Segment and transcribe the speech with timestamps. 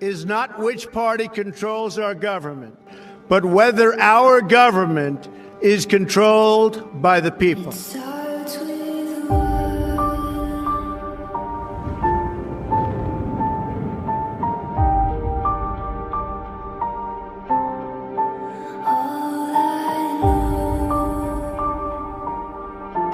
[0.00, 2.76] is not which party controls our government,
[3.28, 5.28] but whether our government
[5.60, 7.72] is controlled by the people.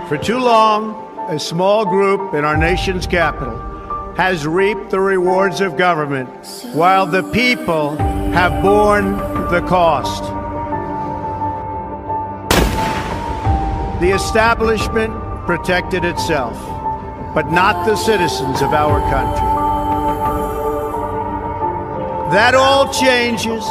[0.09, 3.72] For too long, a small group in our nation's capital
[4.17, 6.29] has reaped the rewards of government
[6.75, 7.97] while the people
[8.33, 9.17] have borne
[9.51, 10.25] the cost.
[14.03, 15.13] The establishment
[15.47, 16.57] protected itself,
[17.35, 19.49] but not the citizens of our country.
[22.33, 23.65] That all changes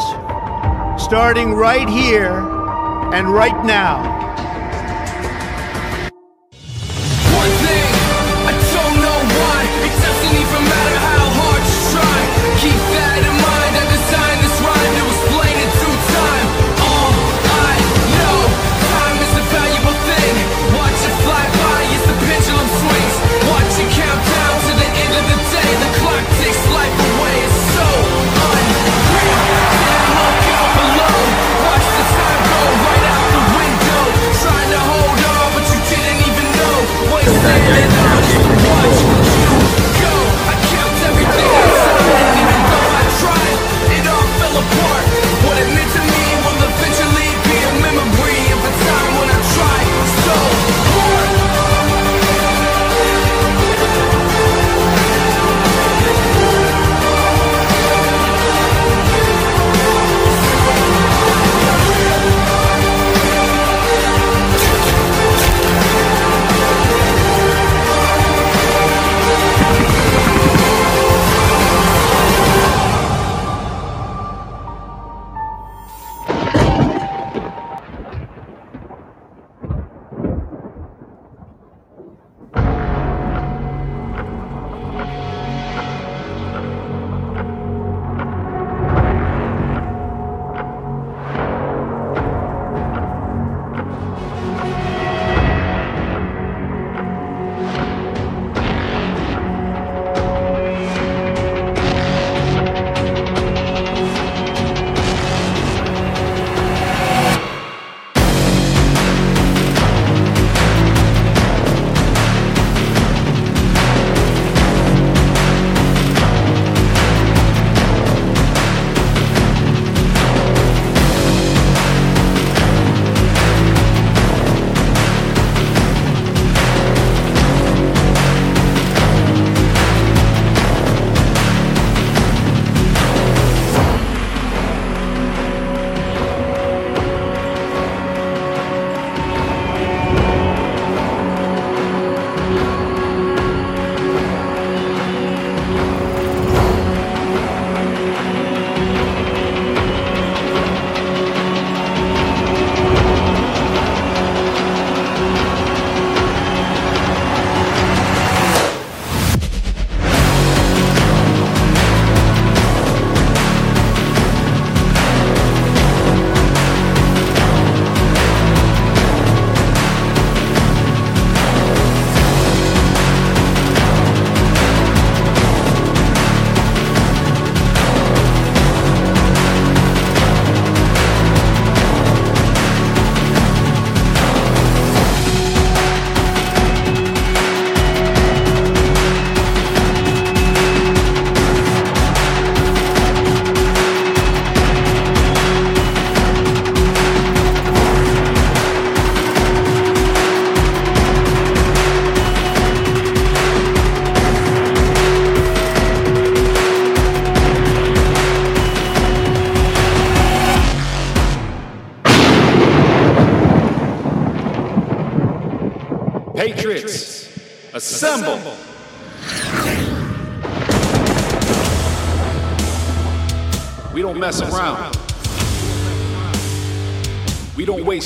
[1.04, 2.38] starting right here
[3.14, 4.11] and right now.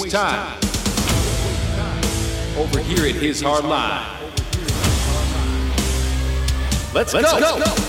[0.01, 0.57] Waste time.
[2.57, 4.05] Over here at His Hard Line.
[6.93, 7.19] Let's, go.
[7.19, 7.84] transferring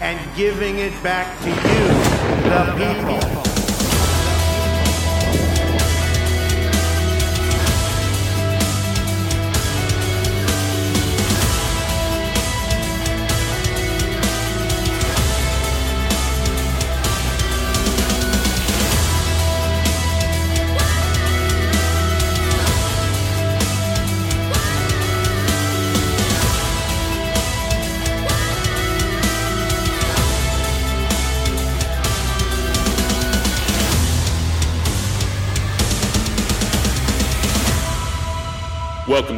[0.00, 1.88] and giving it back to you,
[2.50, 3.27] the people.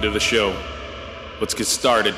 [0.01, 0.57] Welcome to the show.
[1.41, 2.15] Let's get started.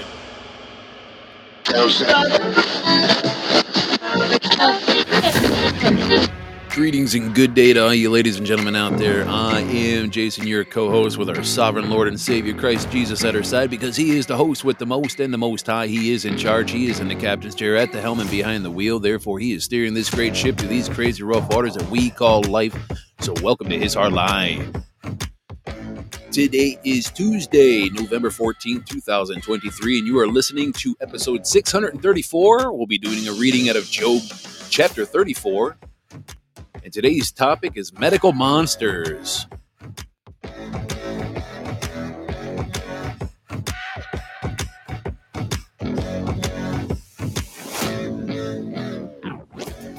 [6.70, 9.26] Greetings and good day to all you ladies and gentlemen out there.
[9.26, 13.34] I am Jason, your co host with our sovereign Lord and Savior Christ Jesus at
[13.34, 15.88] our side because He is the host with the most and the most high.
[15.88, 16.70] He is in charge.
[16.70, 19.00] He is in the captain's chair at the helm and behind the wheel.
[19.00, 22.44] Therefore, He is steering this great ship to these crazy rough waters that we call
[22.44, 22.78] life.
[23.22, 24.72] So, welcome to His Hard Line.
[26.32, 32.72] Today is Tuesday, November 14th, 2023, and you are listening to episode 634.
[32.72, 34.22] We'll be doing a reading out of Job
[34.70, 35.76] chapter 34.
[36.82, 39.46] And today's topic is medical monsters.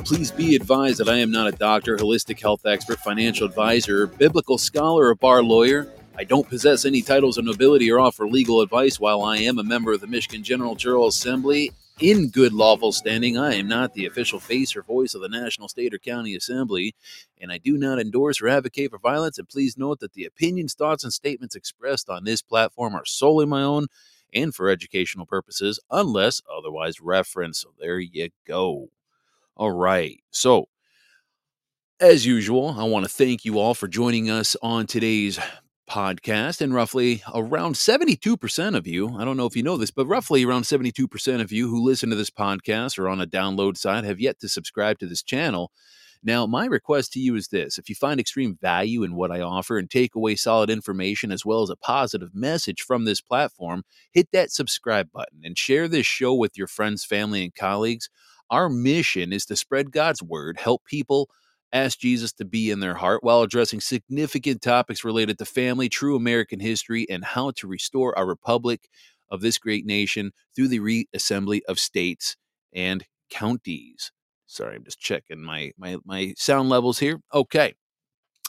[0.03, 4.57] Please be advised that I am not a doctor, holistic health expert, financial advisor, biblical
[4.57, 5.94] scholar, or bar lawyer.
[6.15, 9.00] I don't possess any titles of nobility or offer legal advice.
[9.00, 13.36] While I am a member of the Michigan General Jural Assembly in good lawful standing,
[13.36, 16.94] I am not the official face or voice of the national, state, or county assembly,
[17.42, 19.39] and I do not endorse or advocate for violence.
[19.39, 23.48] And please note that the opinions, thoughts, and statements expressed on this platform are solely
[23.48, 23.88] my own
[24.36, 27.62] and for educational purposes, unless otherwise referenced.
[27.62, 28.89] So there you go.
[29.57, 30.19] All right.
[30.30, 30.68] So,
[32.00, 35.39] as usual, I want to thank you all for joining us on today's
[35.89, 36.62] podcast.
[36.62, 40.44] And roughly around 72% of you, I don't know if you know this, but roughly
[40.44, 44.19] around 72% of you who listen to this podcast or on a download side have
[44.19, 45.71] yet to subscribe to this channel.
[46.25, 49.41] Now, my request to you is this if you find extreme value in what I
[49.41, 53.83] offer and take away solid information as well as a positive message from this platform,
[54.12, 58.09] hit that subscribe button and share this show with your friends, family, and colleagues.
[58.50, 61.29] Our mission is to spread God's word, help people
[61.73, 66.15] ask Jesus to be in their heart while addressing significant topics related to family, true
[66.15, 68.87] American history, and how to restore our republic
[69.29, 72.37] of this great nation through the reassembly of states
[72.73, 74.11] and counties.
[74.45, 77.19] Sorry, I'm just checking my my my sound levels here.
[77.33, 77.73] Okay.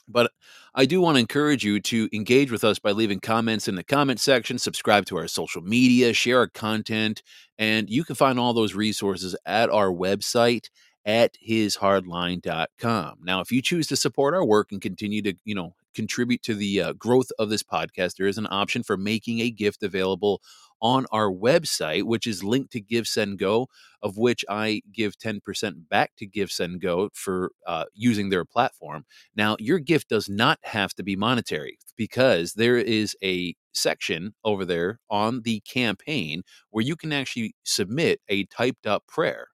[0.07, 0.31] But
[0.75, 3.83] I do want to encourage you to engage with us by leaving comments in the
[3.83, 7.23] comment section, subscribe to our social media, share our content,
[7.59, 10.69] and you can find all those resources at our website
[11.07, 13.19] at hishardline.com.
[13.23, 16.55] Now, if you choose to support our work and continue to, you know, contribute to
[16.55, 20.41] the uh, growth of this podcast, there is an option for making a gift available
[20.83, 23.69] on our website, which is linked to Give Send Go,
[24.03, 29.07] of which I give 10% back to Give Send Go for uh, using their platform.
[29.35, 34.65] Now, your gift does not have to be monetary because there is a section over
[34.65, 39.49] there on the campaign where you can actually submit a typed up prayer.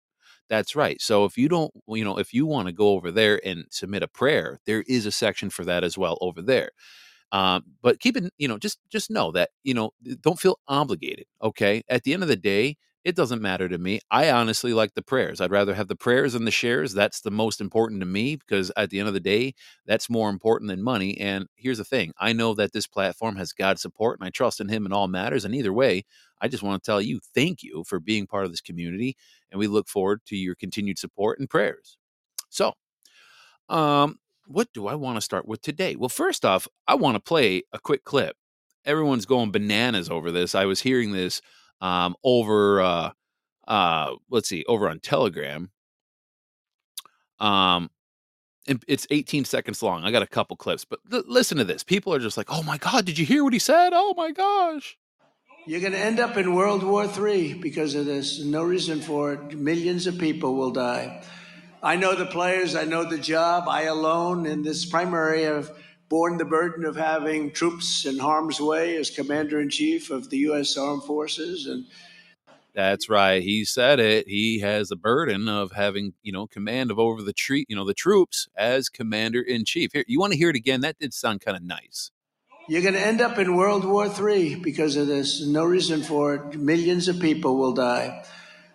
[0.50, 1.00] That's right.
[1.00, 4.02] So if you don't, you know, if you want to go over there and submit
[4.02, 6.71] a prayer, there is a section for that as well over there.
[7.33, 9.92] Um, but keep it, you know, just just know that you know,
[10.23, 11.26] don't feel obligated.
[11.42, 11.83] Okay.
[11.88, 14.00] At the end of the day, it doesn't matter to me.
[14.11, 15.40] I honestly like the prayers.
[15.40, 16.92] I'd rather have the prayers than the shares.
[16.92, 19.54] That's the most important to me because at the end of the day,
[19.87, 21.19] that's more important than money.
[21.19, 24.61] And here's the thing I know that this platform has God's support and I trust
[24.61, 25.45] in Him in all matters.
[25.47, 26.04] And either way,
[26.42, 29.16] I just want to tell you thank you for being part of this community.
[29.50, 31.97] And we look forward to your continued support and prayers.
[32.50, 32.75] So,
[33.71, 35.97] um, what do I want to start with today?
[35.97, 38.37] Well, first off, I want to play a quick clip.
[38.85, 40.54] Everyone's going bananas over this.
[40.54, 41.40] I was hearing this
[41.80, 43.10] um, over, uh,
[43.66, 45.70] uh, let's see, over on Telegram.
[47.38, 47.90] Um,
[48.66, 50.04] it's 18 seconds long.
[50.04, 51.82] I got a couple clips, but l- listen to this.
[51.82, 53.90] People are just like, "Oh my god, did you hear what he said?
[53.92, 54.99] Oh my gosh."
[55.66, 58.40] You're going to end up in World War III because of this.
[58.40, 59.58] No reason for it.
[59.58, 61.22] Millions of people will die.
[61.82, 63.68] I know the players, I know the job.
[63.68, 65.70] I alone in this primary have
[66.11, 70.38] borne the burden of having troops in harm's way as commander in chief of the
[70.38, 70.76] U.S.
[70.76, 71.67] Armed Forces.
[71.67, 71.87] And
[72.75, 73.43] that's right.
[73.43, 74.29] He said it.
[74.29, 77.87] He has the burden of having, you know, command of over the tree, you know,
[77.87, 79.93] the troops as commander in chief.
[79.93, 80.81] Here, you want to hear it again?
[80.81, 82.11] That did sound kind of nice.
[82.69, 85.45] You're going to end up in World War III because of this.
[85.47, 86.59] No reason for it.
[86.59, 88.25] Millions of people will die.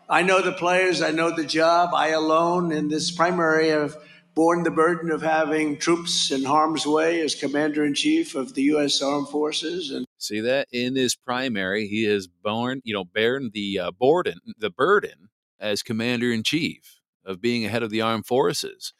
[0.09, 1.91] I know the players, I know the job.
[1.93, 3.97] I alone in this primary have
[4.35, 8.63] borne the burden of having troops in harm's way as commander in chief of the
[8.63, 9.01] U.S.
[9.01, 9.91] Armed Forces.
[9.91, 14.39] And see that in his primary, he has borne, you know, borne the uh, burden,
[14.57, 18.93] the burden as commander in chief of being ahead of the armed forces.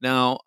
[0.00, 0.40] Now,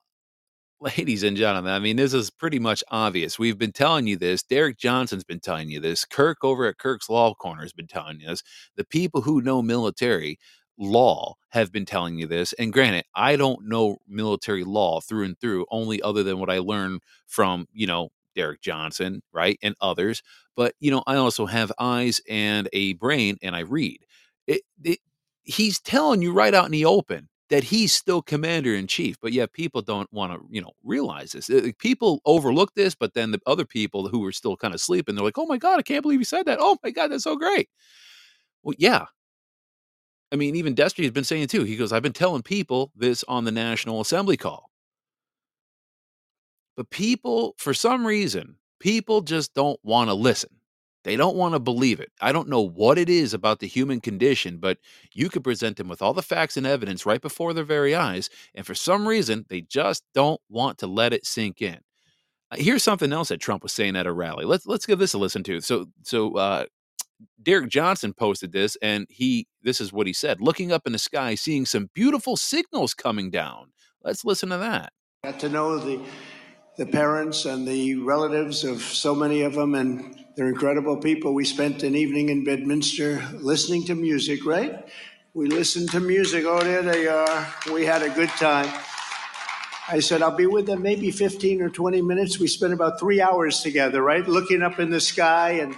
[0.79, 3.39] ladies and gentlemen, I mean, this is pretty much obvious.
[3.39, 4.43] We've been telling you this.
[4.43, 6.05] Derek Johnson's been telling you this.
[6.05, 8.43] Kirk over at Kirk's Law Corner has been telling you this.
[8.75, 10.37] The people who know military
[10.77, 12.53] law have been telling you this.
[12.53, 16.59] And granted, I don't know military law through and through, only other than what I
[16.59, 19.57] learned from, you know, Derek Johnson, right?
[19.63, 20.21] And others.
[20.55, 23.99] But, you know, I also have eyes and a brain and I read.
[24.45, 24.99] It, it,
[25.43, 29.31] he's telling you right out in the open that he's still commander in chief but
[29.31, 33.39] yet people don't want to you know realize this people overlook this but then the
[33.47, 36.01] other people who are still kind of sleeping they're like oh my god i can't
[36.01, 37.69] believe he said that oh my god that's so great
[38.63, 39.05] well yeah
[40.31, 43.23] i mean even destry has been saying too he goes i've been telling people this
[43.27, 44.69] on the national assembly call
[46.75, 50.49] but people for some reason people just don't want to listen
[51.07, 52.11] they don't want to believe it.
[52.19, 54.77] I don't know what it is about the human condition, but
[55.13, 58.29] you could present them with all the facts and evidence right before their very eyes,
[58.53, 61.79] and for some reason, they just don't want to let it sink in.
[62.55, 64.43] Here's something else that Trump was saying at a rally.
[64.43, 65.61] Let's let's give this a listen to.
[65.61, 66.65] So so uh,
[67.41, 70.99] Derek Johnson posted this, and he this is what he said: looking up in the
[70.99, 73.71] sky, seeing some beautiful signals coming down.
[74.03, 74.93] Let's listen to that.
[75.23, 76.01] Got to know the
[76.77, 81.33] the parents and the relatives of so many of them, and they're incredible people.
[81.33, 84.87] We spent an evening in Bedminster listening to music, right?
[85.33, 86.45] We listened to music.
[86.45, 87.47] Oh, there they are.
[87.71, 88.71] We had a good time.
[89.89, 92.39] I said, I'll be with them maybe 15 or 20 minutes.
[92.39, 94.27] We spent about three hours together, right?
[94.27, 95.75] Looking up in the sky and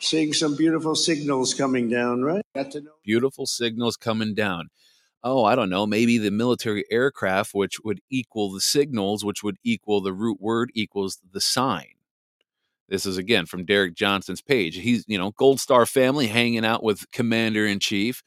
[0.00, 2.42] seeing some beautiful signals coming down, right?
[3.04, 4.70] Beautiful signals coming down.
[5.22, 9.58] Oh, I don't know, maybe the military aircraft, which would equal the signals, which would
[9.62, 11.92] equal the root word equals the sign.
[12.88, 14.76] This is again from Derek Johnson's page.
[14.76, 18.22] He's, you know, Gold Star family hanging out with Commander in Chief.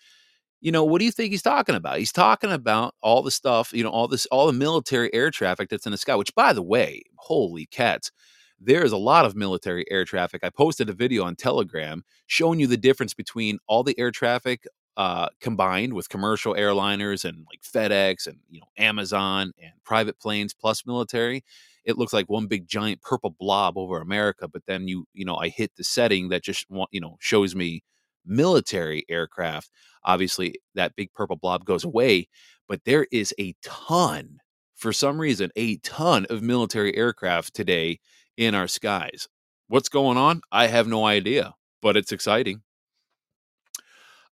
[0.61, 1.97] You know, what do you think he's talking about?
[1.97, 5.69] He's talking about all the stuff, you know, all this, all the military air traffic
[5.69, 8.11] that's in the sky, which, by the way, holy cats,
[8.59, 10.43] there is a lot of military air traffic.
[10.43, 14.65] I posted a video on Telegram showing you the difference between all the air traffic
[14.95, 20.53] uh, combined with commercial airliners and like FedEx and you know Amazon and private planes
[20.53, 21.43] plus military
[21.85, 24.47] it looks like one big giant purple blob over America.
[24.47, 27.83] But then you, you know, I hit the setting that just, you know, shows me
[28.25, 29.69] military aircraft.
[30.03, 32.27] Obviously, that big purple blob goes away,
[32.67, 34.37] but there is a ton,
[34.75, 37.99] for some reason, a ton of military aircraft today
[38.37, 39.27] in our skies.
[39.67, 40.41] What's going on?
[40.51, 42.61] I have no idea, but it's exciting.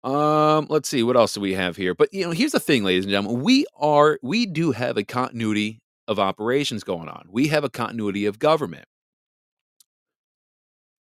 [0.04, 1.94] Um, let's see what else do we have here.
[1.94, 5.04] But you know, here's the thing, ladies and gentlemen, we are we do have a
[5.04, 7.26] continuity of operations going on.
[7.30, 8.86] We have a continuity of government.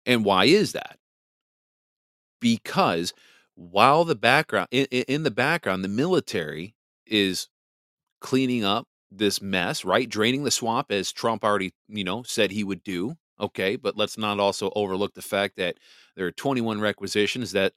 [0.07, 0.99] And why is that?
[2.41, 3.13] Because
[3.55, 6.75] while the background in, in, the background, the military
[7.07, 7.49] is
[8.21, 10.09] cleaning up this mess, right?
[10.09, 13.15] Draining the swamp as Trump already, you know, said he would do.
[13.41, 15.77] Okay, but let's not also overlook the fact that
[16.17, 17.73] there are 21 requisitions that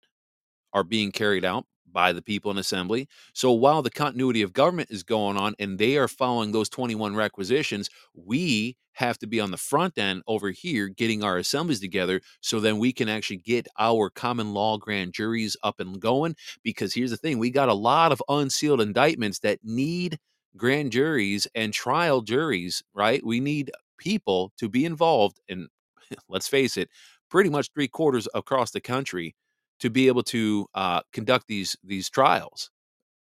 [0.73, 3.07] are being carried out by the people in assembly.
[3.33, 7.15] So while the continuity of government is going on and they are following those 21
[7.15, 12.21] requisitions, we have to be on the front end over here getting our assemblies together
[12.41, 16.35] so then we can actually get our common law grand juries up and going.
[16.63, 20.19] Because here's the thing we got a lot of unsealed indictments that need
[20.57, 23.25] grand juries and trial juries, right?
[23.25, 25.39] We need people to be involved.
[25.50, 25.67] And
[26.29, 26.89] let's face it,
[27.29, 29.35] pretty much three quarters across the country
[29.79, 32.71] to be able to uh, conduct these these trials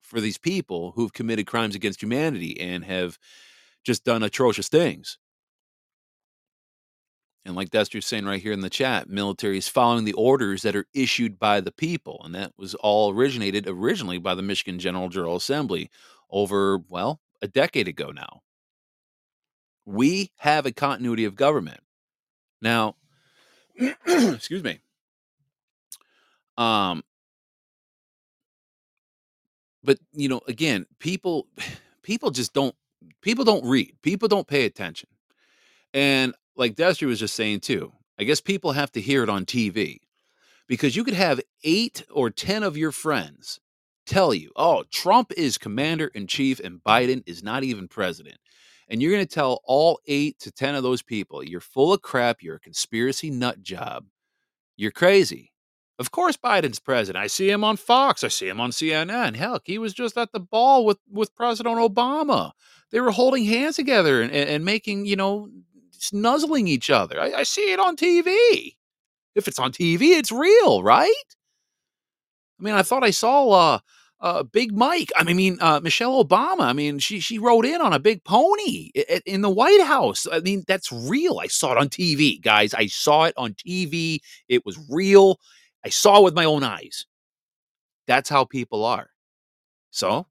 [0.00, 3.18] for these people who've committed crimes against humanity and have
[3.84, 5.18] just done atrocious things.
[7.44, 10.76] And like Destry's saying right here in the chat, military is following the orders that
[10.76, 12.20] are issued by the people.
[12.24, 15.90] And that was all originated originally by the Michigan General Jural Assembly
[16.30, 18.42] over, well, a decade ago now.
[19.86, 21.80] We have a continuity of government.
[22.60, 22.96] Now,
[24.06, 24.80] excuse me.
[26.56, 27.02] Um,
[29.82, 31.46] but you know, again, people
[32.02, 32.74] people just don't
[33.22, 33.94] people don't read.
[34.02, 35.08] People don't pay attention.
[35.94, 39.46] And like Destry was just saying too, I guess people have to hear it on
[39.46, 39.98] TV
[40.66, 43.60] because you could have eight or 10 of your friends
[44.08, 48.38] tell you, oh, Trump is commander in chief and Biden is not even president.
[48.90, 52.00] and you're going to tell all eight to 10 of those people, you're full of
[52.00, 54.06] crap, you're a conspiracy nut job,
[54.76, 55.52] you're crazy.
[55.98, 57.22] Of course, Biden's president.
[57.22, 58.22] I see him on Fox.
[58.22, 59.34] I see him on CNN.
[59.34, 62.52] Heck, he was just at the ball with, with President Obama.
[62.92, 65.48] They were holding hands together and, and making, you know,
[65.90, 67.20] snuzzling each other.
[67.20, 68.76] I, I see it on TV.
[69.34, 71.12] If it's on TV, it's real, right?
[72.58, 73.78] I mean, I thought I saw uh,
[74.20, 75.10] uh, Big Mike.
[75.16, 76.62] I mean, uh, Michelle Obama.
[76.62, 80.26] I mean, she she rode in on a big pony in, in the White House.
[80.30, 81.38] I mean, that's real.
[81.38, 82.74] I saw it on TV, guys.
[82.74, 84.18] I saw it on TV.
[84.48, 85.38] It was real.
[85.84, 87.06] I saw it with my own eyes.
[88.06, 89.10] That's how people are.
[89.90, 90.26] So,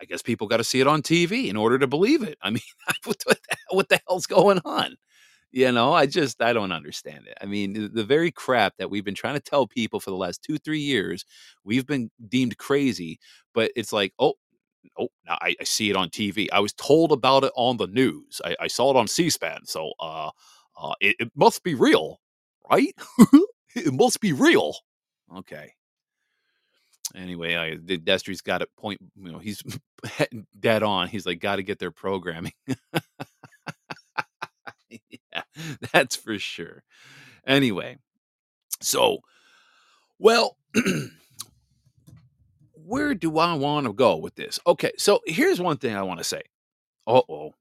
[0.00, 2.38] I guess people got to see it on TV in order to believe it.
[2.42, 2.62] I mean,
[3.04, 3.36] what the,
[3.70, 4.96] what the hell's going on?
[5.50, 7.38] You know, I just I don't understand it.
[7.40, 10.42] I mean, the, very crap that we've been trying to tell people for the last
[10.42, 11.24] two three years,
[11.64, 13.18] we've been deemed crazy.
[13.54, 14.34] But it's like, oh,
[14.98, 16.48] oh, now I, I see it on TV.
[16.52, 18.40] I was told about it on the news.
[18.44, 20.30] I, I saw it on C-SPAN, so uh,
[20.80, 22.20] uh, it, it must be real,
[22.70, 22.94] right?
[23.76, 24.74] it must be real.
[25.36, 25.72] Okay.
[27.14, 29.00] Anyway, I Destry's got it point.
[29.16, 29.62] You know, he's
[30.60, 31.08] dead on.
[31.08, 32.52] He's like, got to get their programming.
[35.92, 36.82] that's for sure.
[37.46, 37.98] Anyway,
[38.80, 39.18] so
[40.18, 40.56] well,
[42.72, 44.58] where do I want to go with this?
[44.66, 46.42] Okay, so here's one thing I want to say.
[47.06, 47.54] Uh oh,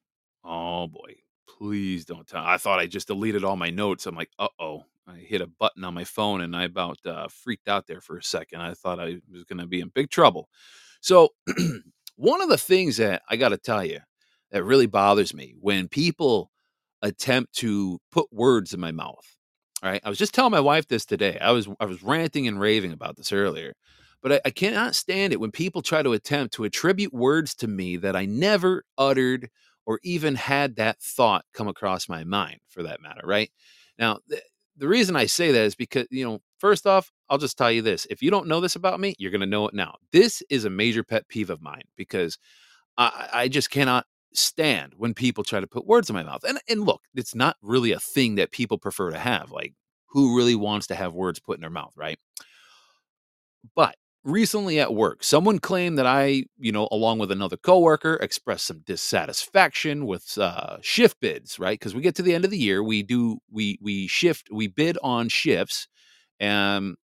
[0.44, 1.16] oh boy,
[1.48, 2.44] please don't tell.
[2.44, 4.06] I thought I just deleted all my notes.
[4.06, 7.28] I'm like, uh oh, I hit a button on my phone and I about uh,
[7.30, 8.62] freaked out there for a second.
[8.62, 10.50] I thought I was going to be in big trouble.
[11.00, 11.30] So,
[12.18, 14.00] one of the things that I got to tell you
[14.52, 16.52] that really bothers me when people
[17.08, 19.36] attempt to put words in my mouth.
[19.84, 21.38] All right, I was just telling my wife this today.
[21.40, 23.74] I was I was ranting and raving about this earlier,
[24.22, 27.68] but I, I cannot stand it when people try to attempt to attribute words to
[27.68, 29.50] me that I never uttered
[29.86, 33.22] or even had that thought come across my mind, for that matter.
[33.24, 33.52] Right
[33.98, 34.42] now, th-
[34.76, 37.82] the reason I say that is because, you know, first off, I'll just tell you
[37.82, 38.06] this.
[38.10, 39.96] If you don't know this about me, you're going to know it now.
[40.12, 42.38] This is a major pet peeve of mine because
[42.98, 46.44] I, I just cannot stand when people try to put words in my mouth.
[46.44, 49.52] And and look, it's not really a thing that people prefer to have.
[49.52, 49.74] Like
[50.10, 52.20] who really wants to have words put in their mouth, right?
[53.76, 58.66] But recently at work, someone claimed that I, you know, along with another coworker, expressed
[58.68, 61.80] some dissatisfaction with uh, shift bids, right?
[61.80, 64.68] Because we get to the end of the year, we do we we shift we
[64.68, 65.88] bid on shifts,
[66.40, 66.96] and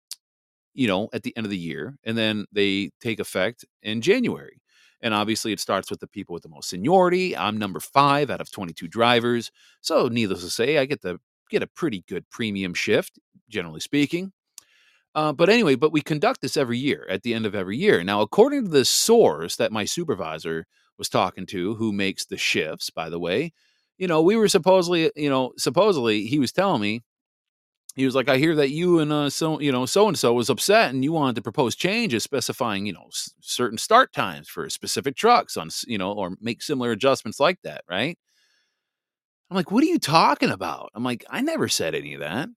[0.75, 4.61] you know, at the end of the year, and then they take effect in January.
[5.03, 7.37] And obviously, it starts with the people with the most seniority.
[7.37, 11.61] I'm number five out of 22 drivers, so needless to say, I get to get
[11.61, 14.31] a pretty good premium shift, generally speaking.
[15.15, 18.03] Uh, but anyway, but we conduct this every year at the end of every year.
[18.03, 20.65] Now, according to the source that my supervisor
[20.97, 23.53] was talking to, who makes the shifts, by the way,
[23.97, 27.01] you know, we were supposedly, you know, supposedly he was telling me,
[27.95, 30.33] he was like, I hear that you and uh, so, you know, so and so
[30.33, 34.49] was upset and you wanted to propose changes specifying, you know, s- certain start times
[34.49, 38.17] for specific trucks on, you know, or make similar adjustments like that, right?
[39.49, 40.89] I'm like, what are you talking about?
[40.95, 42.49] I'm like, I never said any of that.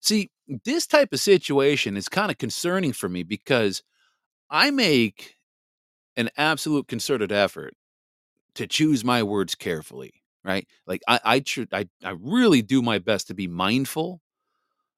[0.00, 0.30] See,
[0.64, 3.82] this type of situation is kind of concerning for me because
[4.50, 5.36] I make
[6.16, 7.74] an absolute concerted effort
[8.56, 10.68] to choose my words carefully, right?
[10.86, 14.22] Like I I tr- I, I really do my best to be mindful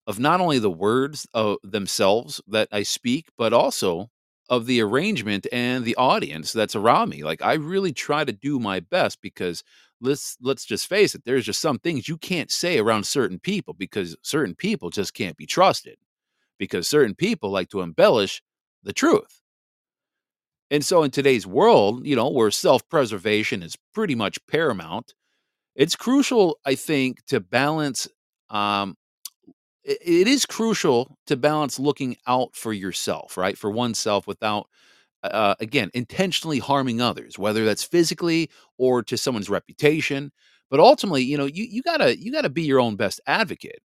[0.07, 4.11] of not only the words uh, themselves that I speak, but also
[4.49, 7.25] of the arrangement and the audience that's around me.
[7.25, 9.65] Like I really try to do my best because
[10.01, 13.75] let's let's just face it, there's just some things you can't say around certain people
[13.75, 15.97] because certain people just can't be trusted
[16.59, 18.43] because certain people like to embellish
[18.85, 19.41] the truth.
[20.71, 25.15] And so in today's world, you know, where self-preservation is pretty much paramount,
[25.77, 28.09] it's crucial I think to balance
[28.51, 28.97] um
[29.89, 33.57] i- it is crucial to balance looking out for yourself, right?
[33.59, 34.69] For oneself without
[35.25, 40.33] uh, again, intentionally harming others, whether that's physically or to someone's reputation.
[40.71, 43.83] But ultimately, you know, you you gotta you gotta be your own best advocate,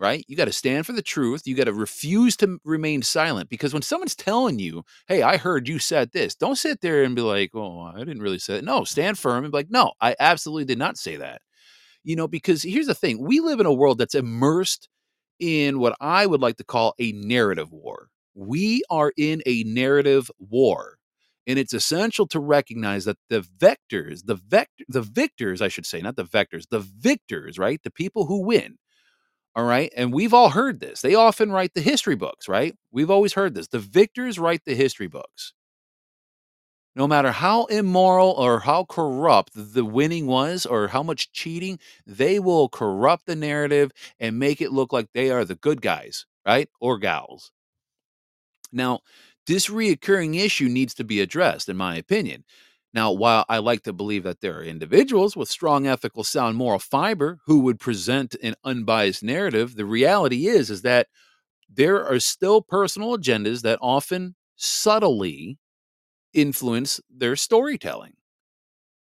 [0.00, 0.24] right?
[0.28, 1.42] You got to stand for the truth.
[1.46, 5.68] You got to refuse to remain silent because when someone's telling you, "Hey, I heard
[5.68, 8.64] you said this," don't sit there and be like, "Oh, I didn't really say it."
[8.64, 11.42] No, stand firm and be like, "No, I absolutely did not say that."
[12.08, 14.88] You know, because here's the thing: we live in a world that's immersed
[15.40, 18.08] in what I would like to call a narrative war.
[18.36, 20.98] We are in a narrative war.
[21.48, 26.00] And it's essential to recognize that the vectors, the vector, the victors, I should say,
[26.00, 27.82] not the vectors, the victors, right?
[27.82, 28.78] The people who win.
[29.56, 29.92] All right.
[29.96, 31.02] And we've all heard this.
[31.02, 32.76] They often write the history books, right?
[32.92, 33.68] We've always heard this.
[33.68, 35.54] The victors write the history books.
[36.94, 42.38] No matter how immoral or how corrupt the winning was or how much cheating, they
[42.38, 46.68] will corrupt the narrative and make it look like they are the good guys, right?
[46.80, 47.52] Or gals.
[48.72, 49.00] Now,
[49.46, 52.44] this reoccurring issue needs to be addressed, in my opinion.
[52.92, 56.78] Now, while I like to believe that there are individuals with strong ethical, sound moral
[56.78, 61.08] fiber who would present an unbiased narrative, the reality is is that
[61.68, 65.58] there are still personal agendas that often subtly
[66.40, 68.14] influence their storytelling.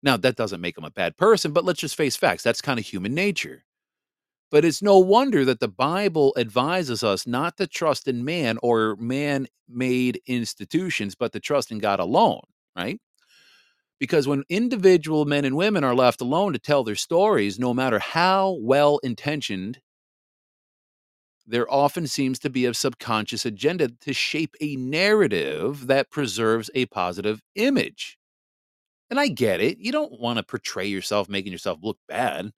[0.02, 2.42] Now, that doesn't make them a bad person, but let's just face facts.
[2.42, 3.64] That's kind of human nature.
[4.50, 8.96] But it's no wonder that the Bible advises us not to trust in man or
[8.96, 12.42] man made institutions, but to trust in God alone,
[12.76, 13.00] right?
[13.98, 17.98] Because when individual men and women are left alone to tell their stories, no matter
[17.98, 19.80] how well intentioned,
[21.46, 26.86] there often seems to be a subconscious agenda to shape a narrative that preserves a
[26.86, 28.18] positive image.
[29.10, 29.78] And I get it.
[29.78, 32.50] You don't want to portray yourself making yourself look bad.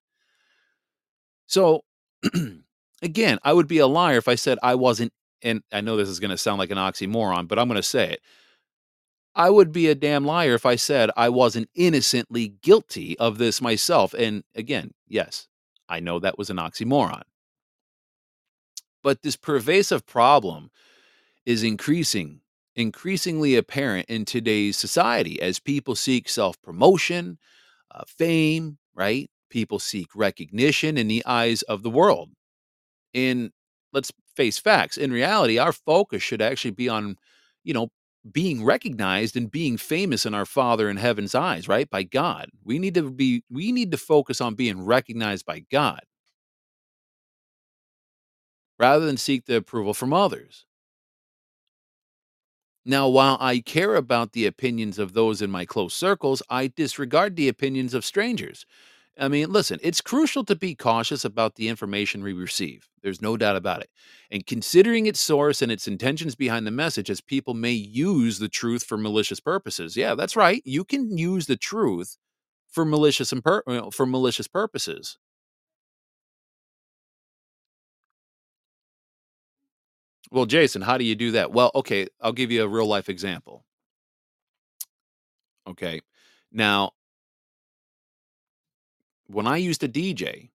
[1.45, 1.81] So,
[3.01, 6.09] again, I would be a liar if I said I wasn't, and I know this
[6.09, 8.21] is going to sound like an oxymoron, but I'm going to say it.
[9.35, 13.61] I would be a damn liar if I said I wasn't innocently guilty of this
[13.61, 14.13] myself.
[14.13, 15.47] And again, yes,
[15.87, 17.21] I know that was an oxymoron.
[19.03, 20.71] But this pervasive problem
[21.45, 22.41] is increasing,
[22.75, 27.37] increasingly apparent in today's society as people seek self promotion,
[27.93, 29.29] uh, fame, right?
[29.49, 32.29] People seek recognition in the eyes of the world.
[33.13, 33.51] And
[33.93, 34.97] let's face facts.
[34.97, 37.17] In reality, our focus should actually be on,
[37.63, 37.89] you know,
[38.31, 41.89] being recognized and being famous in our Father in heaven's eyes, right?
[41.89, 42.49] By God.
[42.63, 46.01] We need to be we need to focus on being recognized by God
[48.79, 50.65] rather than seek the approval from others.
[52.85, 57.35] Now, while I care about the opinions of those in my close circles, I disregard
[57.35, 58.65] the opinions of strangers.
[59.19, 62.87] I mean, listen, it's crucial to be cautious about the information we receive.
[63.03, 63.89] There's no doubt about it.
[64.31, 68.49] And considering its source and its intentions behind the message, as people may use the
[68.49, 69.97] truth for malicious purposes.
[69.97, 70.61] Yeah, that's right.
[70.65, 72.17] You can use the truth
[72.71, 75.17] for malicious and uh, for malicious purposes.
[80.31, 81.51] Well, Jason, how do you do that?
[81.51, 83.65] Well, okay, I'll give you a real life example.
[85.67, 86.01] Okay.
[86.51, 86.91] Now,
[89.27, 90.49] when I used to DJ,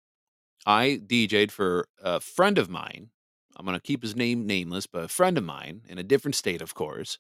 [0.67, 3.11] I DJ'd for a friend of mine.
[3.57, 6.35] I'm going to keep his name nameless, but a friend of mine in a different
[6.35, 7.19] state, of course.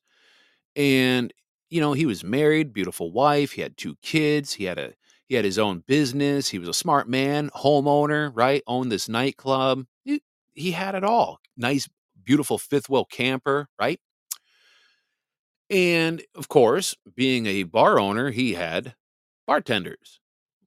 [0.76, 1.32] And
[1.70, 4.92] you know, he was married, beautiful wife, he had two kids, he had a
[5.28, 8.62] he had his own business, he was a smart man, homeowner, right?
[8.66, 9.86] Owned this nightclub.
[10.02, 10.22] He,
[10.54, 11.38] he had it all.
[11.56, 11.88] Nice,
[12.24, 14.00] beautiful fifth wheel camper, right?
[15.68, 18.94] And of course, being a bar owner, he had
[19.46, 20.20] bartenders.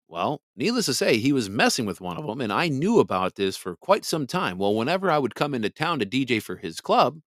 [0.08, 3.36] Well, needless to say, he was messing with one of them, and I knew about
[3.36, 4.58] this for quite some time.
[4.60, 7.22] Well, whenever I would come into town to DJ for his club,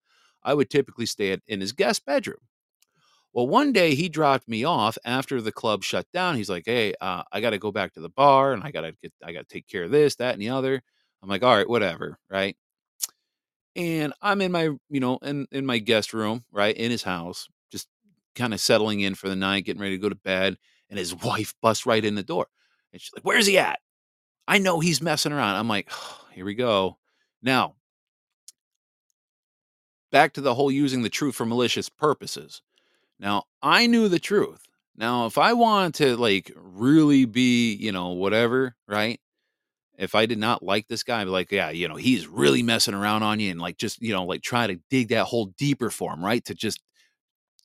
[0.44, 2.40] I would typically stay in his guest bedroom.
[3.32, 6.36] Well, one day he dropped me off after the club shut down.
[6.36, 8.82] He's like, "Hey, uh, I got to go back to the bar, and I got
[8.82, 10.82] to get, I got to take care of this, that, and the other."
[11.22, 12.56] I'm like, "All right, whatever, right?"
[13.76, 17.48] And I'm in my, you know, in in my guest room, right, in his house,
[17.72, 17.88] just
[18.34, 20.56] kind of settling in for the night, getting ready to go to bed,
[20.90, 22.46] and his wife busts right in the door,
[22.92, 23.80] and she's like, "Where's he at?"
[24.48, 25.56] I know he's messing around.
[25.56, 26.98] I'm like, oh, "Here we go."
[27.42, 27.76] Now,
[30.10, 32.62] back to the whole using the truth for malicious purposes.
[33.20, 34.62] Now, I knew the truth.
[34.96, 39.20] Now, if I wanted to like really be, you know, whatever, right?
[39.96, 42.62] If I did not like this guy, I'd be like, yeah, you know, he's really
[42.62, 45.52] messing around on you and like just, you know, like try to dig that hole
[45.58, 46.44] deeper for him, right?
[46.46, 46.82] To just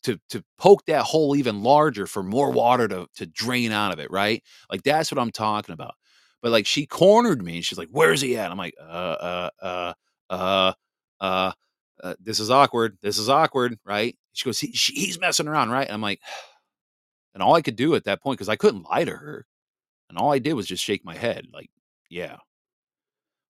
[0.03, 3.99] to to poke that hole even larger for more water to to drain out of
[3.99, 4.43] it, right?
[4.71, 5.95] Like that's what I'm talking about.
[6.41, 9.49] But like she cornered me and she's like, "Where's he at?" I'm like, "Uh uh
[9.61, 9.93] uh
[10.29, 10.73] uh
[11.19, 11.51] uh
[12.03, 12.97] uh, this is awkward.
[13.01, 14.15] This is awkward, right?
[14.33, 15.85] She goes, he, she, he's messing around, right?
[15.85, 16.21] And I'm like,
[17.33, 19.45] and all I could do at that point, because I couldn't lie to her,
[20.09, 21.69] and all I did was just shake my head, like,
[22.09, 22.37] yeah.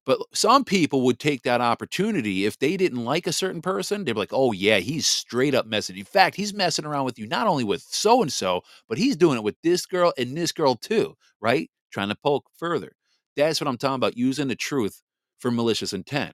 [0.06, 4.04] But some people would take that opportunity if they didn't like a certain person.
[4.04, 5.98] They'd be like, oh, yeah, he's straight up messing.
[5.98, 9.15] In fact, he's messing around with you, not only with so and so, but he's
[9.15, 11.69] doing it with this girl and this girl too, right?
[11.91, 12.93] Trying to poke further.
[13.36, 15.02] That's what I'm talking about, using the truth
[15.38, 16.34] for malicious intent.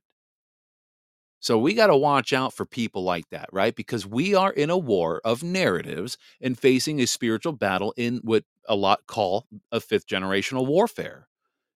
[1.39, 3.75] So we got to watch out for people like that, right?
[3.75, 8.45] Because we are in a war of narratives and facing a spiritual battle in what
[8.67, 11.27] a lot call a fifth generational warfare.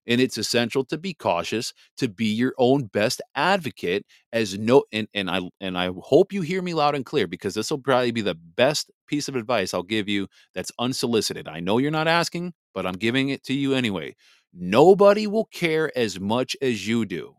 [0.07, 5.07] And it's essential to be cautious, to be your own best advocate as no and,
[5.13, 8.11] and I and I hope you hear me loud and clear because this will probably
[8.11, 11.47] be the best piece of advice I'll give you that's unsolicited.
[11.47, 14.15] I know you're not asking, but I'm giving it to you anyway.
[14.53, 17.35] Nobody will care as much as you do.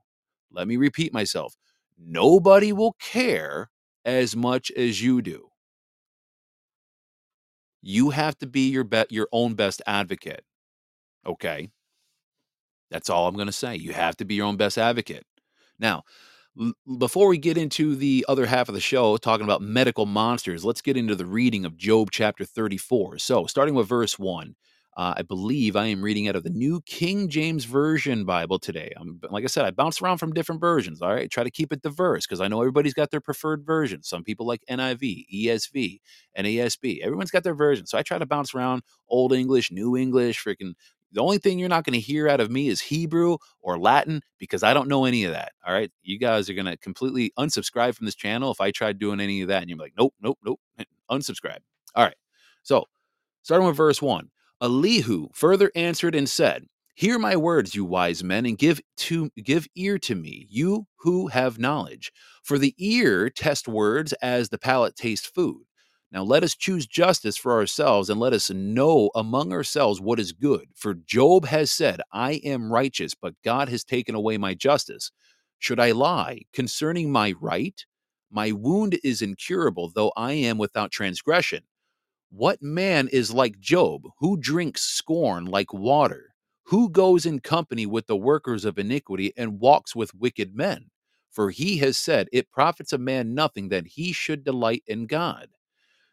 [0.52, 1.54] Let me repeat myself.
[1.98, 3.70] Nobody will care
[4.04, 5.48] as much as you do.
[7.82, 10.44] You have to be your bet your own best advocate.
[11.26, 11.70] Okay?
[12.90, 13.76] That's all I'm going to say.
[13.76, 15.24] You have to be your own best advocate.
[15.78, 16.04] Now,
[16.98, 20.82] before we get into the other half of the show, talking about medical monsters, let's
[20.82, 23.18] get into the reading of Job chapter 34.
[23.18, 24.54] So, starting with verse 1,
[24.96, 28.92] uh, I believe I am reading out of the New King James Version Bible today.
[28.96, 31.00] I'm, like I said, I bounce around from different versions.
[31.00, 34.02] All right, try to keep it diverse because I know everybody's got their preferred version.
[34.02, 36.00] Some people like NIV, ESV,
[36.36, 37.00] NASB.
[37.00, 37.86] Everyone's got their version.
[37.86, 40.72] So I try to bounce around Old English, New English, freaking
[41.12, 44.22] the only thing you're not going to hear out of me is Hebrew or Latin
[44.38, 45.52] because I don't know any of that.
[45.66, 45.90] All right.
[46.02, 49.42] You guys are going to completely unsubscribe from this channel if I tried doing any
[49.42, 49.62] of that.
[49.62, 50.60] And you're like, nope, nope, nope,
[51.10, 51.58] unsubscribe.
[51.94, 52.16] All right.
[52.62, 52.84] So,
[53.42, 54.30] starting with verse one
[54.62, 59.66] Elihu further answered and said, Hear my words, you wise men, and give to give
[59.74, 62.12] ear to me, you who have knowledge.
[62.42, 65.62] For the ear test words as the palate tastes food.
[66.12, 70.32] Now let us choose justice for ourselves and let us know among ourselves what is
[70.32, 70.68] good.
[70.74, 75.12] For Job has said, I am righteous, but God has taken away my justice.
[75.58, 77.84] Should I lie concerning my right?
[78.30, 81.62] My wound is incurable, though I am without transgression.
[82.30, 86.34] What man is like Job, who drinks scorn like water?
[86.64, 90.90] Who goes in company with the workers of iniquity and walks with wicked men?
[91.30, 95.48] For he has said, It profits a man nothing that he should delight in God.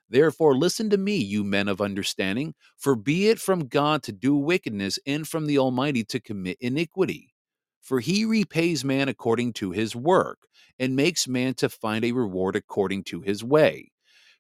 [0.10, 4.36] Therefore, listen to me, you men of understanding, for be it from God to do
[4.36, 7.34] wickedness and from the Almighty to commit iniquity.
[7.82, 10.48] For he repays man according to his work,
[10.80, 13.92] and makes man to find a reward according to his way.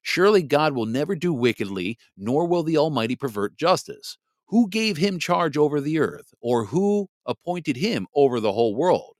[0.01, 4.17] Surely God will never do wickedly, nor will the Almighty pervert justice.
[4.47, 9.16] Who gave him charge over the earth, or who appointed him over the whole world?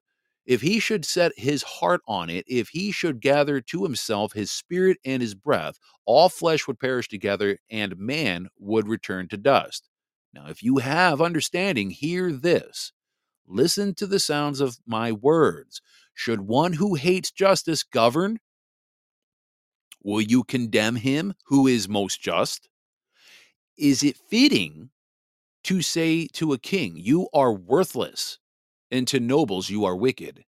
[0.48, 4.50] If he should set his heart on it, if he should gather to himself his
[4.50, 9.90] spirit and his breath, all flesh would perish together, and man would return to dust.
[10.34, 12.94] Now, if you have understanding, hear this.
[13.46, 15.82] Listen to the sounds of my words.
[16.14, 18.40] Should one who hates justice govern?
[20.02, 22.70] Will you condemn him who is most just?
[23.78, 24.92] Is it fitting
[25.66, 28.40] to say to a king, You are worthless,
[28.92, 30.44] and to nobles, You are wicked?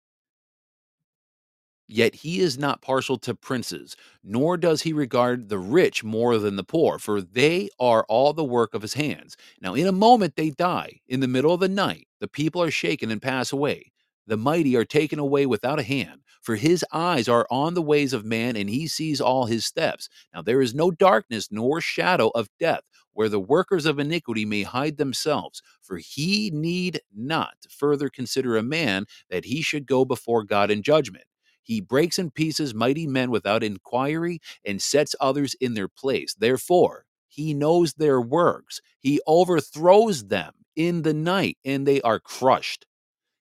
[1.86, 6.54] Yet he is not partial to princes, nor does he regard the rich more than
[6.54, 9.36] the poor, for they are all the work of his hands.
[9.60, 11.00] Now, in a moment they die.
[11.08, 13.90] In the middle of the night, the people are shaken and pass away.
[14.28, 18.12] The mighty are taken away without a hand, for his eyes are on the ways
[18.12, 20.08] of man, and he sees all his steps.
[20.32, 24.62] Now, there is no darkness nor shadow of death where the workers of iniquity may
[24.62, 30.44] hide themselves, for he need not further consider a man that he should go before
[30.44, 31.24] God in judgment.
[31.62, 36.34] He breaks in pieces mighty men without inquiry and sets others in their place.
[36.34, 38.80] Therefore, he knows their works.
[38.98, 42.86] He overthrows them in the night, and they are crushed.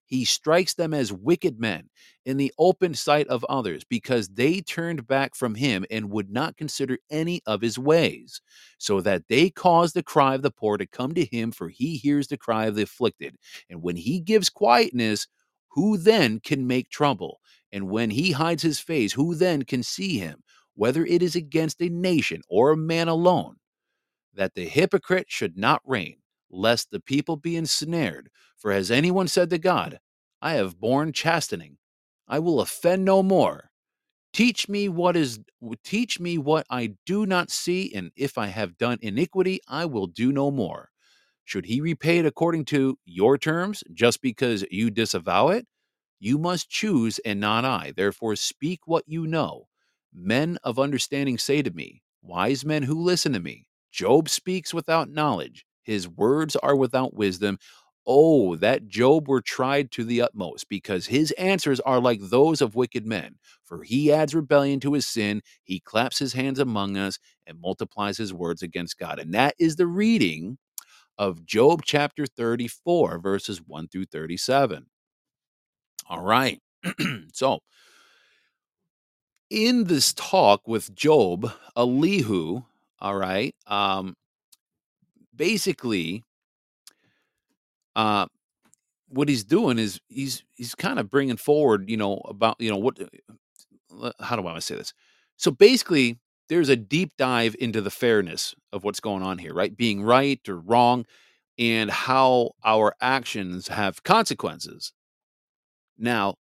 [0.05, 1.89] He strikes them as wicked men
[2.29, 6.55] in the open sight of others because they turned back from him and would not
[6.57, 8.39] consider any of his ways,
[8.77, 11.97] so that they cause the cry of the poor to come to him, for he
[11.97, 13.35] hears the cry of the afflicted.
[13.67, 15.27] And when he gives quietness,
[15.69, 17.39] who then can make trouble?
[17.71, 20.43] And when he hides his face, who then can see him,
[20.75, 23.55] whether it is against a nation or a man alone?
[24.35, 26.17] That the hypocrite should not reign,
[26.51, 28.29] lest the people be ensnared.
[28.55, 29.99] For has anyone said to God,
[30.43, 31.77] I have borne chastening,
[32.29, 33.71] I will offend no more.
[34.33, 35.39] Teach me what is
[35.83, 40.07] teach me what I do not see, and if I have done iniquity, I will
[40.07, 40.89] do no more.
[41.45, 45.65] Should he repay it according to your terms, just because you disavow it?
[46.19, 47.93] You must choose and not I.
[47.95, 49.67] Therefore, speak what you know.
[50.13, 55.09] Men of understanding say to me, wise men who listen to me, Job speaks without
[55.09, 55.65] knowledge.
[55.83, 57.57] His words are without wisdom.
[58.09, 62.75] Oh, that Job were tried to the utmost, because his answers are like those of
[62.75, 63.35] wicked men.
[63.65, 68.17] For he adds rebellion to his sin, he claps his hands among us, and multiplies
[68.17, 69.19] his words against God.
[69.19, 70.57] And that is the reading
[71.17, 74.87] of Job chapter 34, verses 1 through 37.
[76.09, 76.59] All right.
[77.33, 77.59] so,
[79.49, 82.63] in this talk with Job, Elihu,
[82.99, 84.15] all right, um,
[85.35, 86.23] basically,
[87.99, 88.27] uh,
[89.09, 92.77] what he's doing is he's he's kind of bringing forward, you know, about you know
[92.77, 92.99] what
[94.01, 94.93] uh, how do I want to say this?
[95.37, 96.17] So basically,
[96.49, 99.75] there's a deep dive into the fairness of what's going on here, right?
[99.75, 101.05] Being right or wrong,
[101.57, 104.93] and how our actions have consequences.
[105.97, 106.35] Now,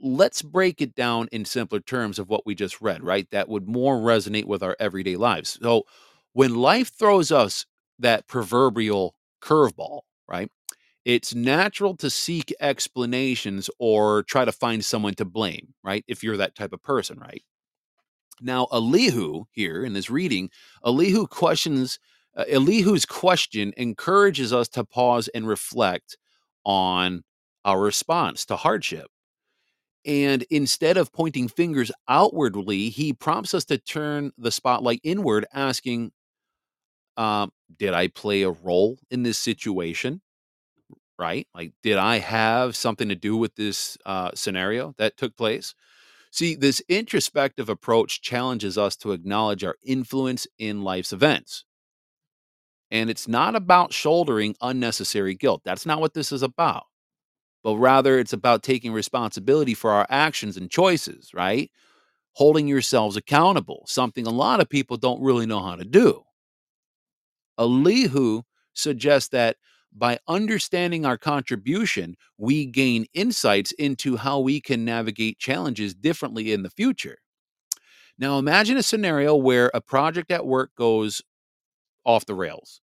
[0.00, 3.28] let's break it down in simpler terms of what we just read, right?
[3.30, 5.58] That would more resonate with our everyday lives.
[5.62, 5.84] So,
[6.32, 7.66] when life throws us
[7.98, 10.50] that proverbial curveball, right?
[11.04, 16.04] It's natural to seek explanations or try to find someone to blame, right?
[16.06, 17.42] If you're that type of person, right?
[18.40, 20.50] Now, Elihu here in this reading,
[20.84, 21.98] Elihu questions,
[22.36, 26.16] uh, Elihu's question encourages us to pause and reflect
[26.64, 27.22] on
[27.64, 29.06] our response to hardship.
[30.06, 36.12] And instead of pointing fingers outwardly, he prompts us to turn the spotlight inward, asking,
[37.16, 40.22] um, Did I play a role in this situation?
[41.20, 41.46] Right?
[41.54, 45.74] Like, did I have something to do with this uh, scenario that took place?
[46.32, 51.66] See, this introspective approach challenges us to acknowledge our influence in life's events.
[52.90, 55.60] And it's not about shouldering unnecessary guilt.
[55.62, 56.84] That's not what this is about.
[57.62, 61.70] But rather, it's about taking responsibility for our actions and choices, right?
[62.32, 66.22] Holding yourselves accountable, something a lot of people don't really know how to do.
[67.58, 69.56] Elihu suggests that
[69.92, 76.62] by understanding our contribution, we gain insights into how we can navigate challenges differently in
[76.62, 77.18] the future.
[78.18, 81.22] Now, imagine a scenario where a project at work goes
[82.04, 82.80] off the rails.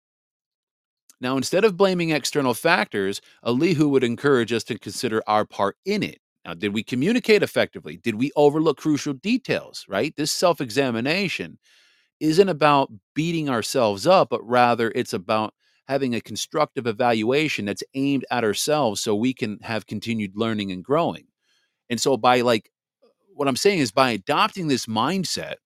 [1.20, 6.02] Now, instead of blaming external factors, Elihu would encourage us to consider our part in
[6.02, 6.18] it.
[6.44, 7.96] Now, did we communicate effectively?
[7.96, 10.14] Did we overlook crucial details, right?
[10.16, 11.58] This self examination
[12.20, 15.54] isn't about beating ourselves up, but rather it's about
[15.92, 20.82] having a constructive evaluation that's aimed at ourselves so we can have continued learning and
[20.82, 21.26] growing.
[21.90, 22.70] And so, by like,
[23.34, 25.56] what I'm saying is by adopting this mindset,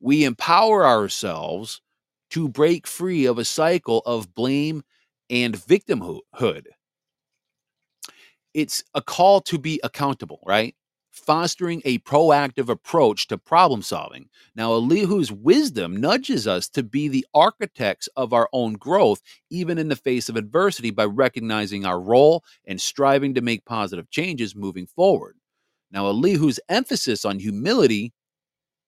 [0.00, 1.82] we empower ourselves
[2.30, 4.84] to break free of a cycle of blame
[5.28, 6.66] and victimhood.
[8.54, 10.74] It's a call to be accountable, right?
[11.18, 14.28] Fostering a proactive approach to problem solving.
[14.54, 19.88] Now, Elihu's wisdom nudges us to be the architects of our own growth, even in
[19.88, 24.86] the face of adversity, by recognizing our role and striving to make positive changes moving
[24.86, 25.36] forward.
[25.90, 28.12] Now, Elihu's emphasis on humility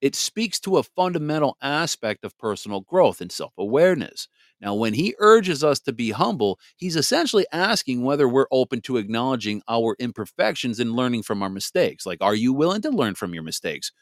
[0.00, 4.28] it speaks to a fundamental aspect of personal growth and self awareness.
[4.60, 8.98] Now, when he urges us to be humble, he's essentially asking whether we're open to
[8.98, 12.06] acknowledging our imperfections and learning from our mistakes.
[12.06, 13.92] Like, are you willing to learn from your mistakes?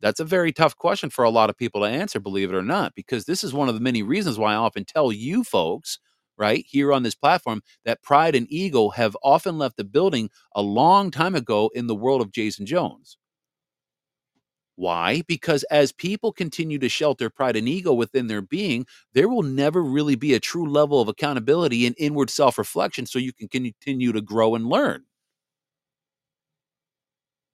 [0.00, 2.62] That's a very tough question for a lot of people to answer, believe it or
[2.62, 5.98] not, because this is one of the many reasons why I often tell you folks,
[6.38, 10.62] right, here on this platform, that pride and ego have often left the building a
[10.62, 13.18] long time ago in the world of Jason Jones.
[14.80, 15.20] Why?
[15.28, 19.82] Because as people continue to shelter pride and ego within their being, there will never
[19.82, 24.12] really be a true level of accountability and inward self reflection so you can continue
[24.12, 25.04] to grow and learn.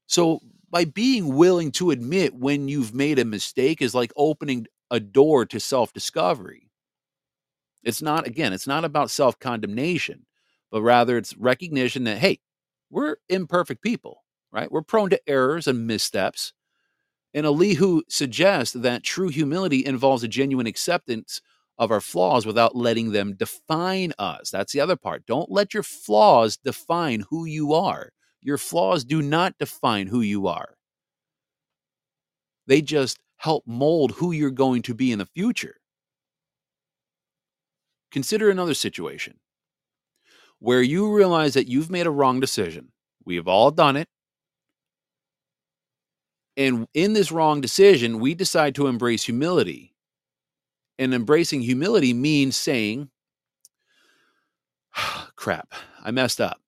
[0.09, 4.99] So, by being willing to admit when you've made a mistake is like opening a
[5.01, 6.69] door to self discovery.
[7.83, 10.27] It's not, again, it's not about self condemnation,
[10.71, 12.41] but rather it's recognition that, hey,
[12.91, 14.71] we're imperfect people, right?
[14.71, 16.53] We're prone to errors and missteps.
[17.37, 21.43] And Elihu suggests that true humility involves a genuine acceptance
[21.79, 24.51] of our flaws without letting them define us.
[24.51, 25.27] That's the other part.
[25.27, 28.11] Don't let your flaws define who you are.
[28.41, 30.77] Your flaws do not define who you are,
[32.67, 35.77] they just help mold who you're going to be in the future.
[38.11, 39.39] Consider another situation
[40.59, 42.93] where you realize that you've made a wrong decision.
[43.25, 44.09] We have all done it.
[46.57, 49.95] And in this wrong decision, we decide to embrace humility.
[50.99, 53.11] And embracing humility means saying,
[55.37, 55.73] crap,
[56.03, 56.61] I messed up.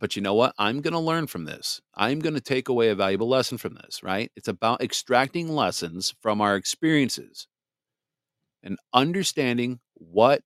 [0.00, 0.54] But you know what?
[0.58, 1.80] I'm going to learn from this.
[1.94, 4.30] I'm going to take away a valuable lesson from this, right?
[4.36, 7.48] It's about extracting lessons from our experiences
[8.62, 10.42] and understanding what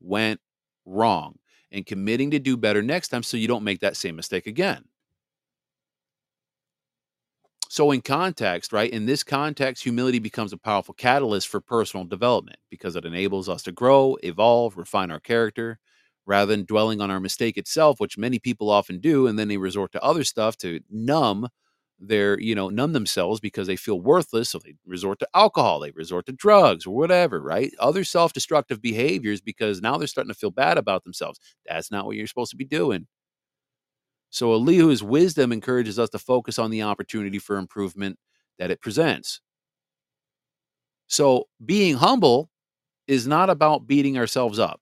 [0.00, 0.40] went
[0.84, 1.36] wrong
[1.70, 4.84] and committing to do better next time so you don't make that same mistake again.
[7.76, 12.58] So, in context, right, in this context, humility becomes a powerful catalyst for personal development
[12.70, 15.78] because it enables us to grow, evolve, refine our character
[16.26, 19.26] rather than dwelling on our mistake itself, which many people often do.
[19.26, 21.48] And then they resort to other stuff to numb
[22.00, 25.90] they're you know numb themselves because they feel worthless so they resort to alcohol they
[25.92, 30.50] resort to drugs or whatever right other self-destructive behaviors because now they're starting to feel
[30.50, 33.06] bad about themselves that's not what you're supposed to be doing
[34.30, 38.18] so elihu's wisdom encourages us to focus on the opportunity for improvement
[38.58, 39.40] that it presents
[41.06, 42.50] so being humble
[43.06, 44.80] is not about beating ourselves up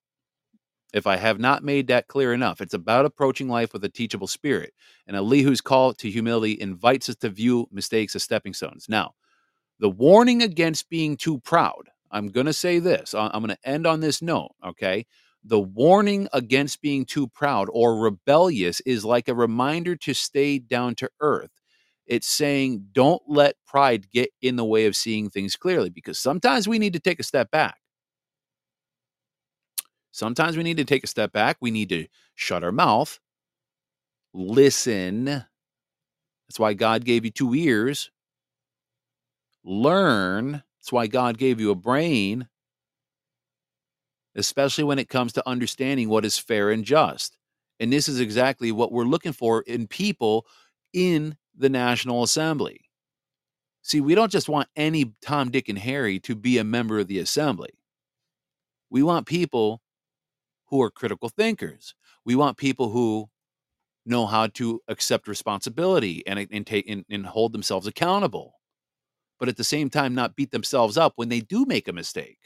[0.95, 2.61] if I have not made that clear enough.
[2.61, 4.73] It's about approaching life with a teachable spirit.
[5.09, 8.87] And Elihu's call to humility invites us to view mistakes as stepping stones.
[8.89, 9.15] Now,
[9.81, 13.13] the warning against being too proud, I'm going to say this.
[13.13, 15.05] I'm going to end on this note, okay?
[15.45, 20.95] The warning against being too proud or rebellious is like a reminder to stay down
[20.97, 21.51] to earth.
[22.07, 26.69] It's saying, don't let pride get in the way of seeing things clearly because sometimes
[26.69, 27.77] we need to take a step back.
[30.13, 31.59] Sometimes we need to take a step back.
[31.61, 33.21] We need to shut our mouth,
[34.35, 35.27] listen.
[35.27, 35.61] That's
[36.59, 38.11] why God gave you two ears.
[39.65, 40.63] Learn.
[40.81, 42.49] That's why God gave you a brain,
[44.37, 47.37] especially when it comes to understanding what is fair and just.
[47.81, 50.47] And this is exactly what we're looking for in people
[50.93, 52.81] in the National Assembly.
[53.83, 57.07] See, we don't just want any Tom, Dick, and Harry to be a member of
[57.07, 57.71] the Assembly.
[58.91, 59.83] We want people
[60.67, 61.95] who are critical thinkers.
[62.25, 63.29] We want people who
[64.07, 68.55] know how to accept responsibility and, and take and, and hold themselves accountable,
[69.39, 72.44] but at the same time not beat themselves up when they do make a mistake.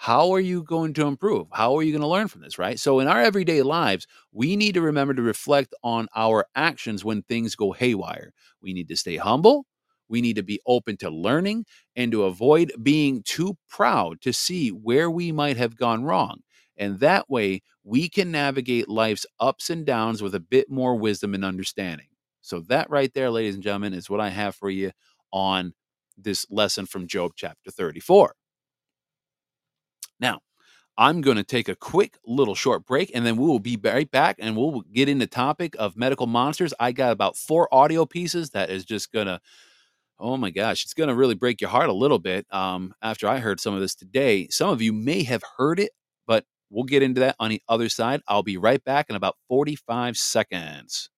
[0.00, 1.48] How are you going to improve?
[1.52, 2.80] How are you going to learn from this, right?
[2.80, 7.20] So, in our everyday lives, we need to remember to reflect on our actions when
[7.20, 8.32] things go haywire.
[8.62, 9.66] We need to stay humble.
[10.08, 14.70] We need to be open to learning and to avoid being too proud to see
[14.70, 16.40] where we might have gone wrong.
[16.78, 21.34] And that way, we can navigate life's ups and downs with a bit more wisdom
[21.34, 22.08] and understanding.
[22.40, 24.92] So, that right there, ladies and gentlemen, is what I have for you
[25.30, 25.74] on
[26.16, 28.34] this lesson from Job chapter 34.
[30.20, 30.40] Now,
[30.98, 34.10] I'm going to take a quick little short break and then we will be right
[34.10, 36.74] back and we'll get into topic of medical monsters.
[36.78, 39.40] I got about four audio pieces that is just going to
[40.22, 43.26] Oh my gosh, it's going to really break your heart a little bit um, after
[43.26, 44.48] I heard some of this today.
[44.50, 45.92] Some of you may have heard it,
[46.26, 48.20] but we'll get into that on the other side.
[48.28, 51.08] I'll be right back in about 45 seconds.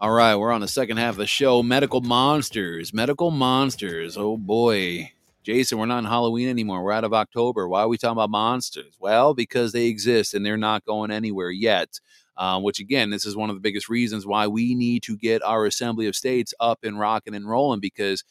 [0.00, 1.60] All right, we're on the second half of the show.
[1.60, 2.94] Medical monsters.
[2.94, 4.16] Medical monsters.
[4.16, 5.10] Oh boy.
[5.42, 6.84] Jason, we're not in Halloween anymore.
[6.84, 7.66] We're out of October.
[7.66, 8.94] Why are we talking about monsters?
[9.00, 11.98] Well, because they exist and they're not going anywhere yet.
[12.36, 15.42] Um, which again, this is one of the biggest reasons why we need to get
[15.42, 18.22] our Assembly of States up and rocking and rolling because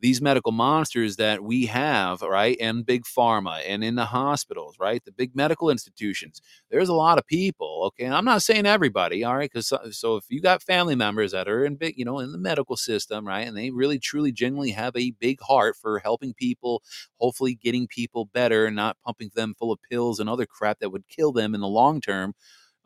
[0.00, 5.04] these medical monsters that we have, right, and big pharma and in the hospitals, right,
[5.04, 9.24] the big medical institutions, there's a lot of people, okay, and I'm not saying everybody,
[9.24, 12.04] all right, because so, so, if you got family members that are in big, you
[12.04, 15.76] know, in the medical system, right, and they really, truly, genuinely have a big heart
[15.80, 16.82] for helping people,
[17.20, 20.90] hopefully getting people better and not pumping them full of pills and other crap that
[20.90, 22.34] would kill them in the long term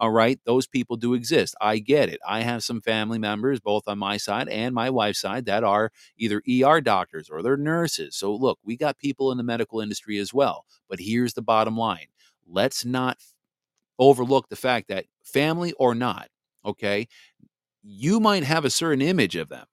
[0.01, 1.55] all right, those people do exist.
[1.61, 2.21] I get it.
[2.27, 5.93] I have some family members, both on my side and my wife's side, that are
[6.17, 8.17] either ER doctors or they're nurses.
[8.17, 10.65] So, look, we got people in the medical industry as well.
[10.89, 12.07] But here's the bottom line
[12.49, 13.19] let's not
[13.99, 16.29] overlook the fact that family or not,
[16.65, 17.07] okay,
[17.83, 19.67] you might have a certain image of them.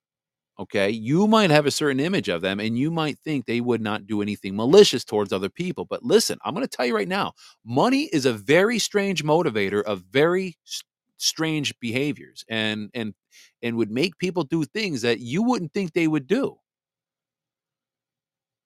[0.60, 3.80] Okay, you might have a certain image of them and you might think they would
[3.80, 5.84] not do anything malicious towards other people.
[5.84, 7.32] But listen, I'm going to tell you right now
[7.64, 10.82] money is a very strange motivator of very s-
[11.16, 13.14] strange behaviors and and
[13.62, 16.56] and would make people do things that you wouldn't think they would do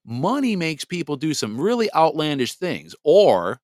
[0.04, 3.60] money makes people do some really outlandish things or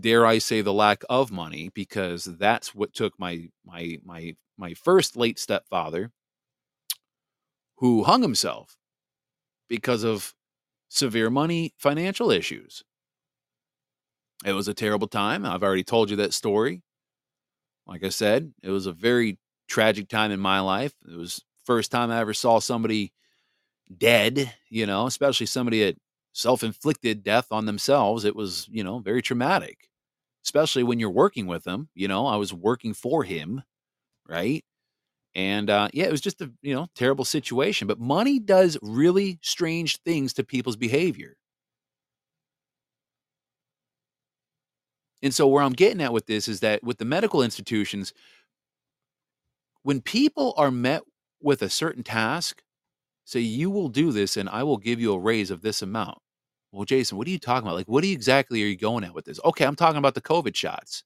[0.00, 4.74] dare i say the lack of money because that's what took my my my my
[4.74, 6.10] first late stepfather
[7.84, 8.78] who hung himself
[9.68, 10.34] because of
[10.90, 12.84] severe money financial issues
[14.44, 16.82] it was a terrible time i've already told you that story
[17.86, 20.92] like i said it was a very tragic time in my life.
[21.10, 23.12] It was first time I ever saw somebody
[23.98, 25.96] dead, you know, especially somebody that
[26.32, 28.24] self-inflicted death on themselves.
[28.24, 29.88] It was, you know, very traumatic.
[30.44, 33.62] Especially when you're working with them, you know, I was working for him,
[34.28, 34.64] right?
[35.34, 37.88] And uh, yeah, it was just a you know terrible situation.
[37.88, 41.36] But money does really strange things to people's behavior.
[45.22, 48.12] And so where I'm getting at with this is that with the medical institutions,
[49.82, 51.02] when people are met
[51.40, 52.62] with a certain task,
[53.24, 56.18] say you will do this and I will give you a raise of this amount.
[56.72, 57.76] Well, Jason, what are you talking about?
[57.76, 59.40] Like, what exactly are you going at with this?
[59.44, 61.04] Okay, I'm talking about the COVID shots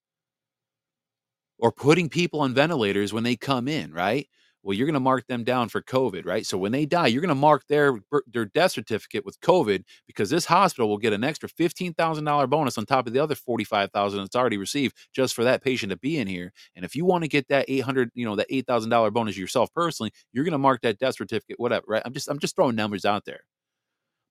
[1.59, 4.29] or putting people on ventilators when they come in, right?
[4.63, 6.45] Well, you're going to mark them down for COVID, right?
[6.45, 10.31] So when they die, you're going to mark their their death certificate with COVID because
[10.31, 13.37] this hospital will get an extra fifteen thousand dollar bonus on top of the other
[13.37, 16.53] forty five thousand it's already received just for that patient to be in here.
[16.75, 19.11] And if you want to get that eight hundred, you know, that eight thousand dollar
[19.11, 22.03] bonus yourself personally, you're going to mark that death certificate, whatever, right?
[22.05, 23.41] I'm just I'm just throwing numbers out there.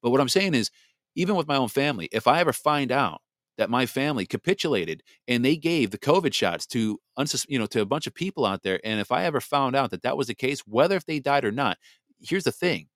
[0.01, 0.71] But what I'm saying is,
[1.15, 3.21] even with my own family, if I ever find out
[3.57, 7.81] that my family capitulated and they gave the COVID shots to unsus- you know to
[7.81, 8.79] a bunch of people out there.
[8.83, 11.45] And if I ever found out that that was the case, whether if they died
[11.45, 11.77] or not,
[12.19, 12.87] here's the thing: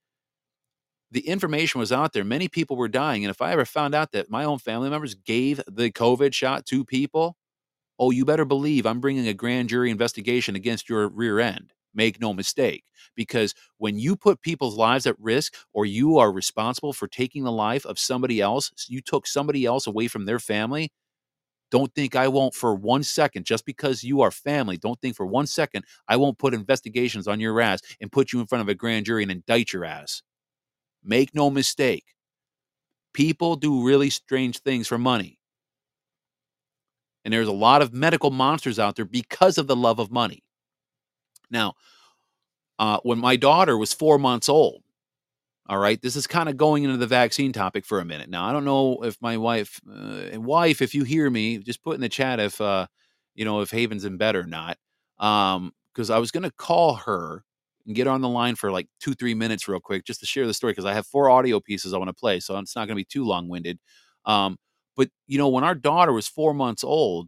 [1.12, 2.24] the information was out there.
[2.24, 5.14] Many people were dying, and if I ever found out that my own family members
[5.16, 7.36] gave the COVID shot to people,
[8.00, 11.74] oh, you better believe I'm bringing a grand jury investigation against your rear end.
[11.94, 12.84] Make no mistake,
[13.16, 17.52] because when you put people's lives at risk or you are responsible for taking the
[17.52, 20.92] life of somebody else, you took somebody else away from their family.
[21.70, 25.26] Don't think I won't for one second, just because you are family, don't think for
[25.26, 28.70] one second I won't put investigations on your ass and put you in front of
[28.70, 30.22] a grand jury and indict your ass.
[31.04, 32.06] Make no mistake.
[33.14, 35.38] People do really strange things for money.
[37.26, 40.44] And there's a lot of medical monsters out there because of the love of money.
[41.52, 41.76] Now,
[42.80, 44.82] uh, when my daughter was four months old,
[45.70, 48.30] all right, this is kind of going into the vaccine topic for a minute.
[48.30, 51.96] Now, I don't know if my wife, uh, wife, if you hear me, just put
[51.96, 52.88] in the chat if, uh,
[53.36, 54.78] you know, if Haven's in bed or not.
[55.20, 57.44] Um, because I was going to call her
[57.86, 60.48] and get on the line for like two, three minutes, real quick, just to share
[60.48, 60.72] the story.
[60.72, 63.02] Because I have four audio pieces I want to play, so it's not going to
[63.02, 63.78] be too long winded.
[64.26, 64.58] Um,
[64.96, 67.28] but you know, when our daughter was four months old,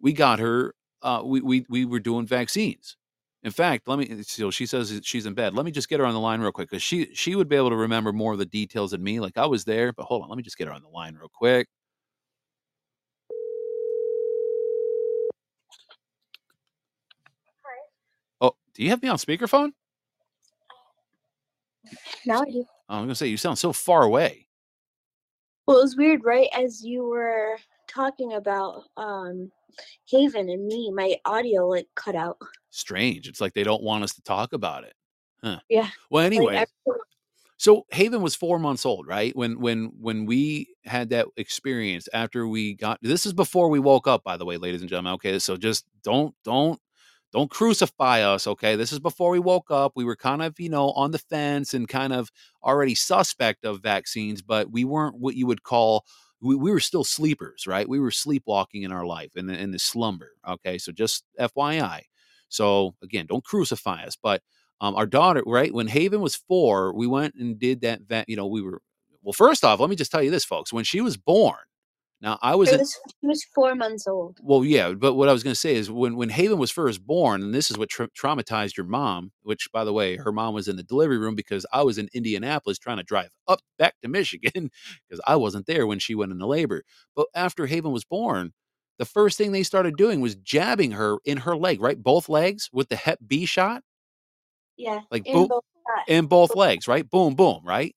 [0.00, 0.74] we got her.
[1.02, 2.96] Uh, we we we were doing vaccines.
[3.44, 4.22] In fact, let me.
[4.22, 5.54] So she says she's in bed.
[5.54, 7.56] Let me just get her on the line real quick because she she would be
[7.56, 9.20] able to remember more of the details than me.
[9.20, 11.14] Like I was there, but hold on, let me just get her on the line
[11.14, 11.68] real quick.
[18.40, 19.70] Oh, do you have me on speakerphone?
[22.26, 22.64] Now I do.
[22.88, 24.48] Oh, I'm gonna say you sound so far away.
[25.66, 26.48] Well, it was weird, right?
[26.56, 29.52] As you were talking about um
[30.08, 32.38] Haven and me, my audio like cut out.
[32.70, 33.28] Strange.
[33.28, 34.94] It's like they don't want us to talk about it.
[35.42, 35.60] Huh.
[35.68, 35.88] Yeah.
[36.10, 36.52] Well, Like, anyway,
[36.86, 37.04] everyone-
[37.60, 39.34] so Haven was four months old, right?
[39.36, 44.06] When when when we had that experience after we got this is before we woke
[44.06, 45.14] up, by the way, ladies and gentlemen.
[45.14, 46.80] Okay, so just don't don't
[47.32, 48.46] don't crucify us.
[48.46, 49.92] Okay, this is before we woke up.
[49.96, 52.30] We were kind of you know on the fence and kind of
[52.62, 56.04] already suspect of vaccines, but we weren't what you would call
[56.40, 57.88] we, we were still sleepers, right?
[57.88, 60.32] We were sleepwalking in our life in the, in the slumber.
[60.46, 62.02] Okay, so just FYI.
[62.48, 64.42] So again, don't crucify us, but
[64.80, 65.72] um, our daughter, right?
[65.74, 68.02] When Haven was four, we went and did that.
[68.08, 68.80] va- You know, we were
[69.22, 69.32] well.
[69.32, 70.72] First off, let me just tell you this, folks.
[70.72, 71.56] When she was born,
[72.20, 74.38] now I was in, was, he was four months old.
[74.42, 74.92] well, yeah.
[74.92, 77.54] But what I was going to say is when when Haven was first born, and
[77.54, 79.32] this is what tra- traumatized your mom.
[79.42, 82.08] Which, by the way, her mom was in the delivery room because I was in
[82.14, 84.70] Indianapolis trying to drive up back to Michigan
[85.08, 86.84] because I wasn't there when she went into labor.
[87.16, 88.52] But after Haven was born.
[88.98, 92.02] The first thing they started doing was jabbing her in her leg, right?
[92.02, 93.82] Both legs with the Hep B shot
[94.78, 95.00] Yeah.
[95.10, 96.04] Like, in boom- both sides.
[96.08, 97.08] in both legs, right?
[97.08, 97.94] Boom, boom, right?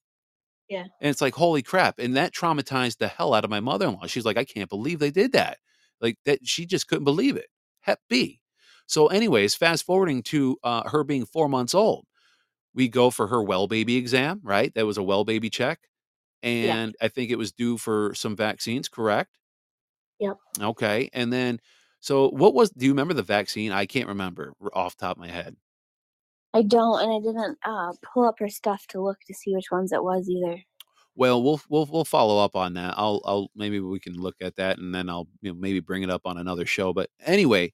[0.72, 0.86] Yeah.
[1.02, 2.00] And it's like, holy crap.
[2.00, 4.08] And that traumatized the hell out of my mother in law.
[4.08, 5.58] She's like, I can't believe they did that.
[6.00, 7.48] Like that, she just couldn't believe it.
[7.82, 8.40] Hep B.
[8.88, 12.06] So, anyways, fast forwarding to uh, her being four months old,
[12.74, 14.74] we go for her well baby exam, right?
[14.74, 15.82] That was a well baby check.
[16.42, 19.38] And I think it was due for some vaccines, correct?
[20.20, 20.38] Yep.
[20.62, 21.10] Okay.
[21.12, 21.60] And then,
[22.00, 23.74] so what was, do you remember the vaccine?
[23.74, 25.58] I can't remember off the top of my head.
[26.54, 29.72] I don't, and I didn't uh, pull up her stuff to look to see which
[29.72, 30.64] ones it was either.
[31.16, 32.94] Well, we'll we'll we'll follow up on that.
[32.98, 36.04] I'll I'll maybe we can look at that and then I'll you know maybe bring
[36.04, 36.94] it up on another show.
[36.94, 37.74] But anyway,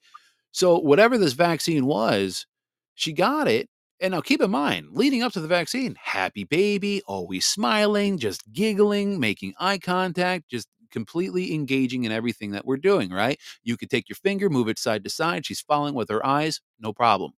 [0.52, 2.48] so whatever this vaccine was,
[2.96, 3.70] she got it.
[4.02, 8.42] And now keep in mind, leading up to the vaccine, happy baby, always smiling, just
[8.54, 13.40] giggling, making eye contact, just completely engaging in everything that we're doing, right?
[13.64, 15.46] You could take your finger, move it side to side.
[15.48, 17.34] She's following with her eyes, no problem.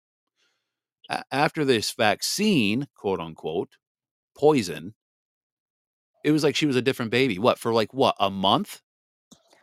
[1.30, 3.76] After this vaccine, quote unquote,
[4.36, 4.94] poison,
[6.24, 7.38] it was like she was a different baby.
[7.38, 8.82] What, for like what, a month?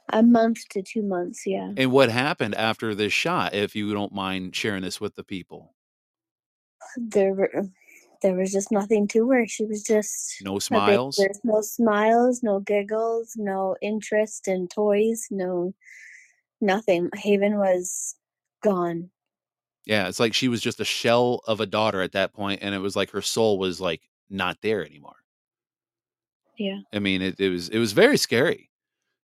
[0.09, 1.71] A month to two months, yeah.
[1.77, 5.75] And what happened after this shot, if you don't mind sharing this with the people?
[6.97, 7.73] There were um,
[8.21, 9.45] there was just nothing to her.
[9.47, 11.17] She was just No smiles?
[11.17, 15.73] There's no smiles, no giggles, no interest in toys, no
[16.61, 17.09] nothing.
[17.15, 18.15] Haven was
[18.63, 19.09] gone.
[19.85, 22.73] Yeah, it's like she was just a shell of a daughter at that point, and
[22.73, 25.17] it was like her soul was like not there anymore.
[26.57, 26.79] Yeah.
[26.93, 28.69] I mean, it, it was it was very scary.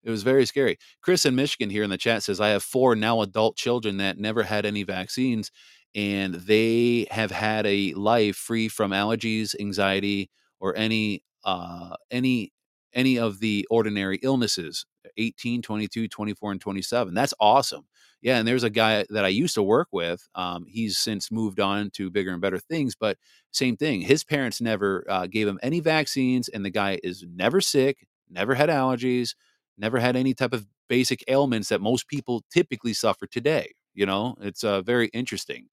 [0.03, 0.77] It was very scary.
[1.01, 4.17] Chris in Michigan here in the chat says, I have four now adult children that
[4.17, 5.51] never had any vaccines,
[5.95, 12.51] and they have had a life free from allergies, anxiety, or any uh any
[12.93, 14.85] any of the ordinary illnesses
[15.17, 17.85] 18 22 24 and 27 that's awesome.
[18.21, 21.59] Yeah and there's a guy that i used to work with um, he's since moved
[21.59, 23.17] on to bigger and better things but
[23.51, 27.61] same thing his parents never uh, gave him any vaccines and the guy is never
[27.61, 29.35] sick never had allergies
[29.77, 34.35] never had any type of basic ailments that most people typically suffer today you know?
[34.41, 35.67] It's uh, very interesting.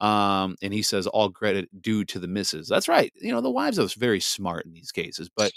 [0.00, 3.52] Um, and he says all credit due to the misses that's right you know the
[3.52, 5.52] wives are very smart in these cases but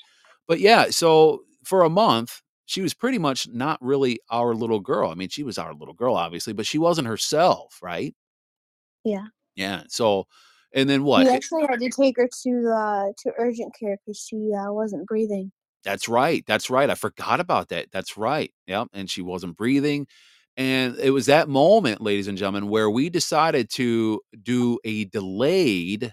[0.48, 5.10] but yeah so for a month she was pretty much not really our little girl
[5.10, 8.14] i mean she was our little girl obviously but she wasn't herself right
[9.04, 9.28] Yeah.
[9.56, 10.26] yeah so
[10.74, 14.20] and then what We actually had to take her to uh to urgent care because
[14.20, 15.52] she uh, wasn't breathing.
[15.86, 16.44] That's right.
[16.46, 16.90] That's right.
[16.90, 17.92] I forgot about that.
[17.94, 18.52] That's right.
[18.68, 18.88] Yep.
[18.94, 20.08] And she wasn't breathing.
[20.58, 26.12] And it was that moment, ladies and gentlemen, where we decided to do a delayed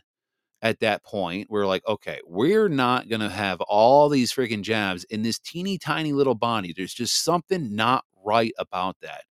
[0.62, 1.48] at that point.
[1.50, 5.76] We're like, okay, we're not going to have all these freaking jabs in this teeny
[5.78, 6.72] tiny little body.
[6.74, 9.24] There's just something not right about that.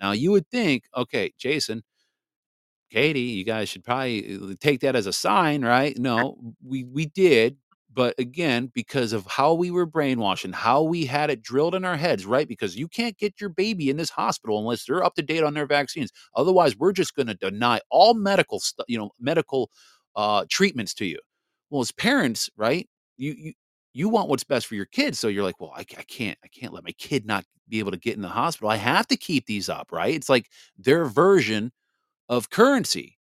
[0.00, 1.82] Now, you would think, okay, Jason,
[2.90, 5.98] Katie, you guys should probably uh, take that as a sign, right?
[5.98, 7.56] No, we we did,
[7.92, 11.84] but again, because of how we were brainwashed and how we had it drilled in
[11.84, 12.46] our heads, right?
[12.46, 15.54] Because you can't get your baby in this hospital unless they're up to date on
[15.54, 16.12] their vaccines.
[16.36, 19.70] Otherwise, we're just going to deny all medical stuff, you know, medical
[20.16, 21.18] uh, treatments to you.
[21.70, 22.88] Well, as parents, right?
[23.16, 23.52] You you
[23.92, 26.48] you want what's best for your kids, so you're like, well, I, I can't I
[26.48, 28.70] can't let my kid not be able to get in the hospital.
[28.70, 30.14] I have to keep these up, right?
[30.14, 30.48] It's like
[30.78, 31.72] their version
[32.28, 33.18] of currency.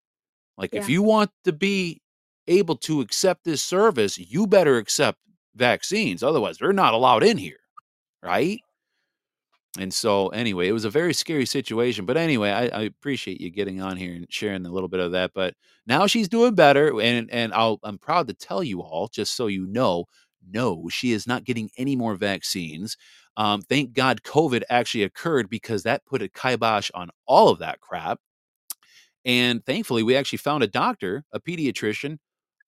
[0.57, 2.01] Like if you want to be
[2.47, 5.19] able to accept this service, you better accept
[5.55, 6.23] vaccines.
[6.23, 7.59] Otherwise, they're not allowed in here.
[8.23, 8.59] Right.
[9.77, 12.05] And so, anyway, it was a very scary situation.
[12.05, 15.11] But anyway, I, I appreciate you getting on here and sharing a little bit of
[15.11, 15.31] that.
[15.35, 15.53] But
[15.85, 19.45] now she's doing better, and and I'll, I'm proud to tell you all, just so
[19.47, 20.05] you know,
[20.49, 22.97] no, she is not getting any more vaccines.
[23.37, 27.79] Um, thank God COVID actually occurred because that put a kibosh on all of that
[27.79, 28.19] crap.
[29.25, 32.17] And thankfully, we actually found a doctor, a pediatrician,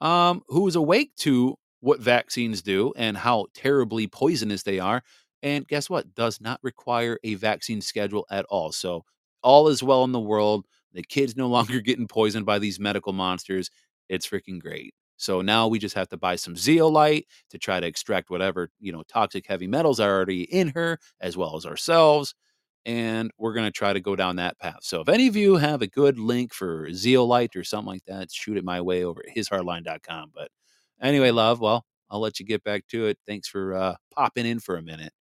[0.01, 5.03] um, who was awake to what vaccines do and how terribly poisonous they are.
[5.43, 6.13] And guess what?
[6.15, 8.71] Does not require a vaccine schedule at all.
[8.71, 9.03] So
[9.43, 10.65] all is well in the world.
[10.93, 13.69] The kids no longer getting poisoned by these medical monsters.
[14.09, 14.93] It's freaking great.
[15.17, 18.91] So now we just have to buy some zeolite to try to extract whatever, you
[18.91, 22.33] know, toxic heavy metals are already in her, as well as ourselves
[22.85, 24.79] and we're going to try to go down that path.
[24.81, 28.31] So if any of you have a good link for Zeolite or something like that,
[28.31, 30.31] shoot it my way over at hishardline.com.
[30.33, 30.49] But
[31.01, 33.17] anyway, love, well, I'll let you get back to it.
[33.27, 35.13] Thanks for uh, popping in for a minute.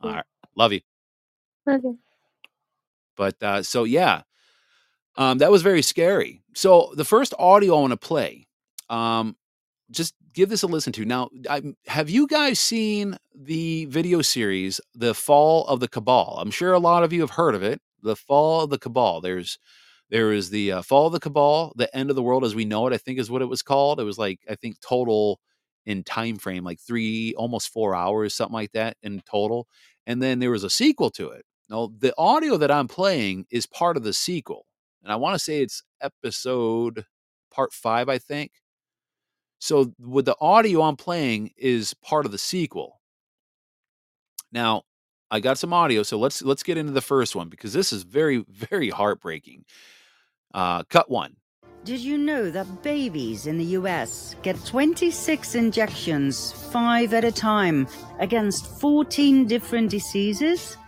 [0.00, 0.16] All Yeah.
[0.16, 0.24] right.
[0.56, 0.80] Love you.
[1.68, 1.94] Okay.
[3.16, 4.22] But uh, so, yeah,
[5.16, 6.42] um, that was very scary.
[6.54, 8.48] So the first audio I want to play,
[8.90, 9.36] um,
[9.90, 11.04] just give this a listen to.
[11.04, 16.38] Now, I, have you guys seen the video series, The Fall of the Cabal?
[16.40, 17.80] I'm sure a lot of you have heard of it.
[18.02, 19.20] The Fall of the Cabal.
[19.20, 19.58] There's
[20.10, 22.64] there is the uh, Fall of the Cabal, the End of the World as we
[22.64, 22.92] know it.
[22.92, 24.00] I think is what it was called.
[24.00, 25.40] It was like I think total
[25.86, 29.68] in time frame like three, almost four hours, something like that in total.
[30.06, 31.44] And then there was a sequel to it.
[31.68, 34.66] Now, the audio that I'm playing is part of the sequel,
[35.02, 37.06] and I want to say it's episode
[37.50, 38.52] part five, I think.
[39.58, 43.00] So with the audio I'm playing is part of the sequel.
[44.52, 44.82] Now,
[45.30, 48.02] I got some audio, so let's let's get into the first one because this is
[48.02, 49.64] very very heartbreaking.
[50.52, 51.36] Uh, cut one.
[51.84, 57.86] Did you know that babies in the US get 26 injections, five at a time,
[58.18, 60.78] against 14 different diseases?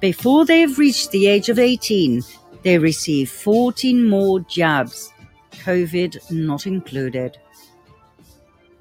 [0.00, 2.24] Before they've reached the age of 18,
[2.62, 5.12] they receive 14 more jabs,
[5.52, 7.38] COVID not included.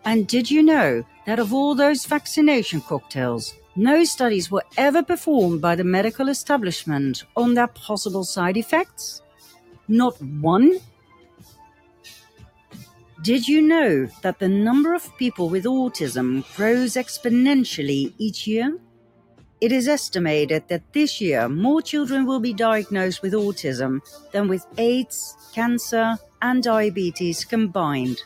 [0.05, 5.61] And did you know that of all those vaccination cocktails, no studies were ever performed
[5.61, 9.21] by the medical establishment on their possible side effects?
[9.87, 10.79] Not one?
[13.21, 18.79] Did you know that the number of people with autism grows exponentially each year?
[19.61, 24.01] It is estimated that this year more children will be diagnosed with autism
[24.31, 28.23] than with AIDS, cancer, and diabetes combined.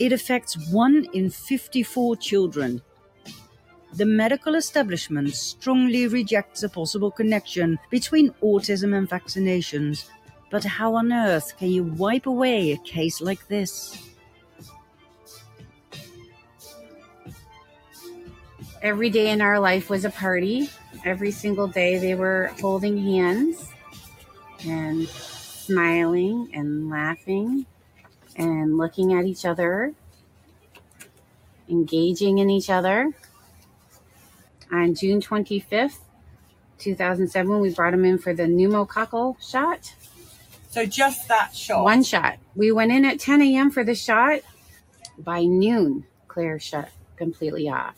[0.00, 2.82] It affects 1 in 54 children.
[3.94, 10.08] The medical establishment strongly rejects a possible connection between autism and vaccinations.
[10.50, 14.11] But how on earth can you wipe away a case like this?
[18.82, 20.68] Every day in our life was a party.
[21.04, 23.68] Every single day they were holding hands
[24.66, 27.66] and smiling and laughing
[28.34, 29.94] and looking at each other,
[31.68, 33.12] engaging in each other.
[34.72, 35.98] On June 25th,
[36.78, 39.94] 2007, we brought him in for the pneumococcal shot.
[40.70, 41.84] So just that shot.
[41.84, 42.38] One shot.
[42.56, 43.70] We went in at 10 a.m.
[43.70, 44.40] for the shot.
[45.16, 47.94] By noon, Claire shut completely off.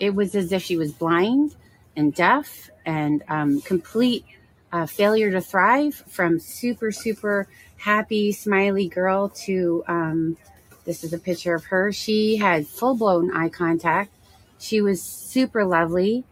[0.00, 1.54] It was as if she was blind
[1.94, 4.24] and deaf and um, complete
[4.72, 7.46] uh, failure to thrive from super, super
[7.76, 10.36] happy, smiley girl to um,
[10.84, 11.92] this is a picture of her.
[11.92, 14.10] She had full blown eye contact.
[14.58, 16.24] She was super lovely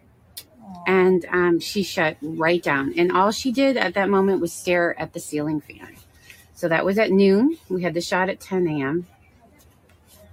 [0.87, 2.95] and um, she shut right down.
[2.97, 5.97] And all she did at that moment was stare at the ceiling fan.
[6.55, 7.57] So that was at noon.
[7.69, 9.07] We had the shot at 10 a.m.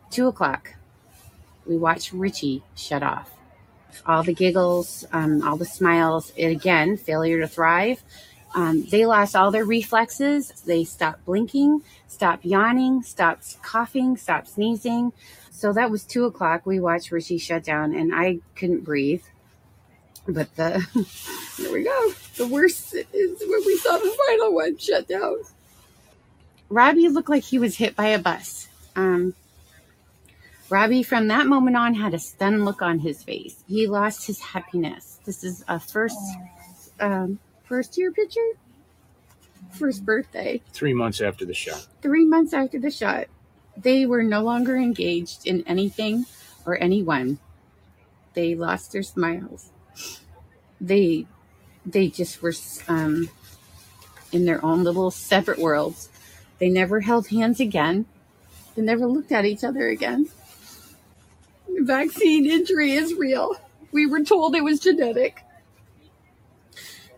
[0.09, 0.73] Two o'clock,
[1.68, 3.32] we watched Richie shut off.
[4.05, 6.34] All the giggles, um, all the smiles.
[6.36, 8.03] It again, failure to thrive.
[8.53, 10.49] Um, they lost all their reflexes.
[10.66, 15.11] They stopped blinking, stopped yawning, stopped coughing, stopped sneezing.
[15.51, 16.66] So that was two o'clock.
[16.66, 19.24] We watched Richie shut down, and I couldn't breathe.
[20.28, 20.86] But the
[21.57, 22.11] there we go.
[22.38, 25.38] The worst is when we saw the final one shut down.
[26.70, 28.68] Robbie looked like he was hit by a bus.
[28.95, 29.34] Um,
[30.70, 33.63] Robbie, from that moment on, had a stunned look on his face.
[33.68, 35.20] He lost his happiness.
[35.24, 36.18] This is a first,
[36.99, 38.49] um, first year picture,
[39.72, 41.86] first birthday, three months after the shot.
[42.01, 43.28] three months after the shot.
[43.78, 46.26] They were no longer engaged in anything
[46.66, 47.39] or anyone.
[48.34, 49.70] They lost their smiles.
[50.82, 51.26] They,
[51.86, 52.53] they just were
[52.88, 53.30] um,
[54.32, 56.09] in their own little separate worlds.
[56.57, 58.05] They never held hands again.
[58.76, 60.30] They never looked at each other again.
[61.86, 63.55] Vaccine injury is real.
[63.91, 65.41] We were told it was genetic.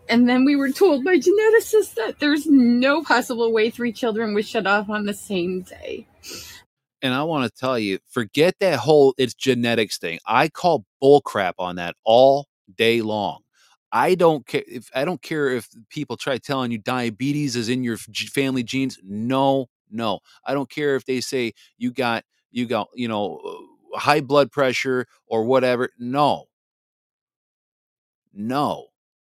[0.08, 4.46] And then we were told by geneticists that there's no possible way three children would
[4.46, 6.06] shut off on the same day.
[7.02, 10.18] And I want to tell you, forget that whole it's genetics thing.
[10.26, 13.40] I call bullcrap on that all day long.
[13.92, 17.84] I don't care if I don't care if people try telling you diabetes is in
[17.84, 18.98] your family genes.
[19.02, 20.20] No, no.
[20.44, 24.50] I don't care if they say you got you got you know uh, high blood
[24.50, 25.90] pressure or whatever.
[25.98, 26.46] No,
[28.32, 28.86] no.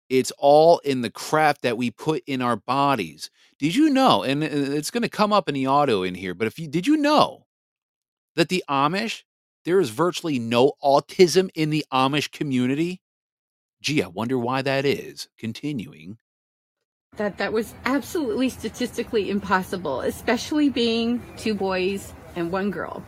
[0.09, 3.30] It's all in the crap that we put in our bodies.
[3.61, 4.24] Did you know?
[4.24, 6.34] And uh, it's going to come up in the auto in here.
[6.34, 7.46] But if you did you know
[8.34, 9.22] that the Amish
[9.64, 13.03] there is virtually no autism in the Amish community?
[13.80, 15.28] Gee, I wonder why that is.
[15.38, 16.18] Continuing.
[17.16, 23.05] That that was absolutely statistically impossible, especially being two boys and one girl.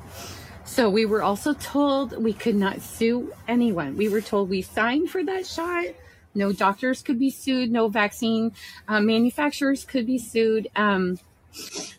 [0.73, 3.95] So we were also told we could not sue anyone.
[3.95, 5.89] We were told we signed for that shot.
[6.35, 7.71] No doctors could be sued.
[7.71, 8.53] No vaccine
[8.89, 10.69] uh, manufacturers could be sued.
[10.75, 11.19] Um,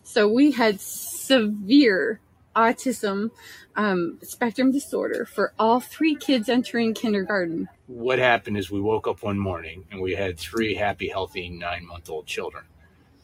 [0.01, 2.19] so we had severe
[2.55, 3.29] autism
[3.75, 7.69] um, spectrum disorder for all three kids entering kindergarten.
[7.85, 11.85] What happened is we woke up one morning and we had three happy, healthy nine
[11.85, 12.63] month old children.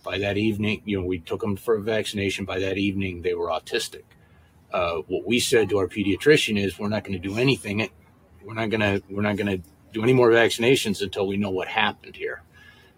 [0.03, 2.45] By that evening, you know, we took them for a vaccination.
[2.45, 4.03] By that evening, they were autistic.
[4.71, 7.89] Uh, what we said to our pediatrician is, we're not going to do anything.
[8.43, 9.01] We're not going to.
[9.09, 12.43] We're not going to do any more vaccinations until we know what happened here.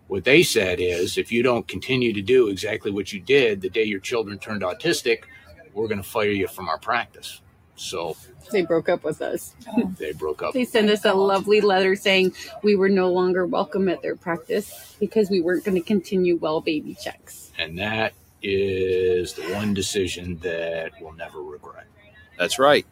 [0.07, 3.69] What they said is, if you don't continue to do exactly what you did the
[3.69, 5.23] day your children turned autistic,
[5.73, 7.41] we're going to fire you from our practice.
[7.75, 8.15] So
[8.51, 9.55] They broke up with us.
[9.97, 10.53] they broke up.
[10.53, 14.95] They sent us a lovely letter saying we were no longer welcome at their practice
[14.99, 17.51] because we weren't going to continue well baby checks.
[17.57, 21.85] And that is the one decision that we'll never regret.
[22.37, 22.85] That's right.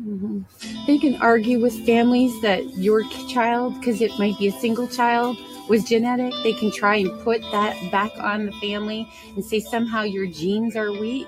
[0.00, 0.44] Mhm.
[0.86, 5.36] They can argue with families that your child, because it might be a single child,
[5.68, 6.32] was genetic.
[6.42, 10.76] They can try and put that back on the family and say somehow your genes
[10.76, 11.26] are weak.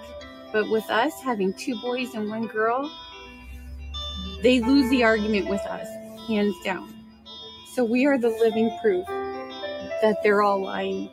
[0.53, 2.91] But with us having two boys and one girl,
[4.43, 5.89] they lose the argument with us,
[6.27, 6.93] hands down.
[7.75, 11.11] So we are the living proof that they're all lying.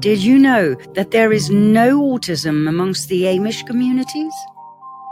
[0.00, 4.32] Did you know that there is no autism amongst the Amish communities?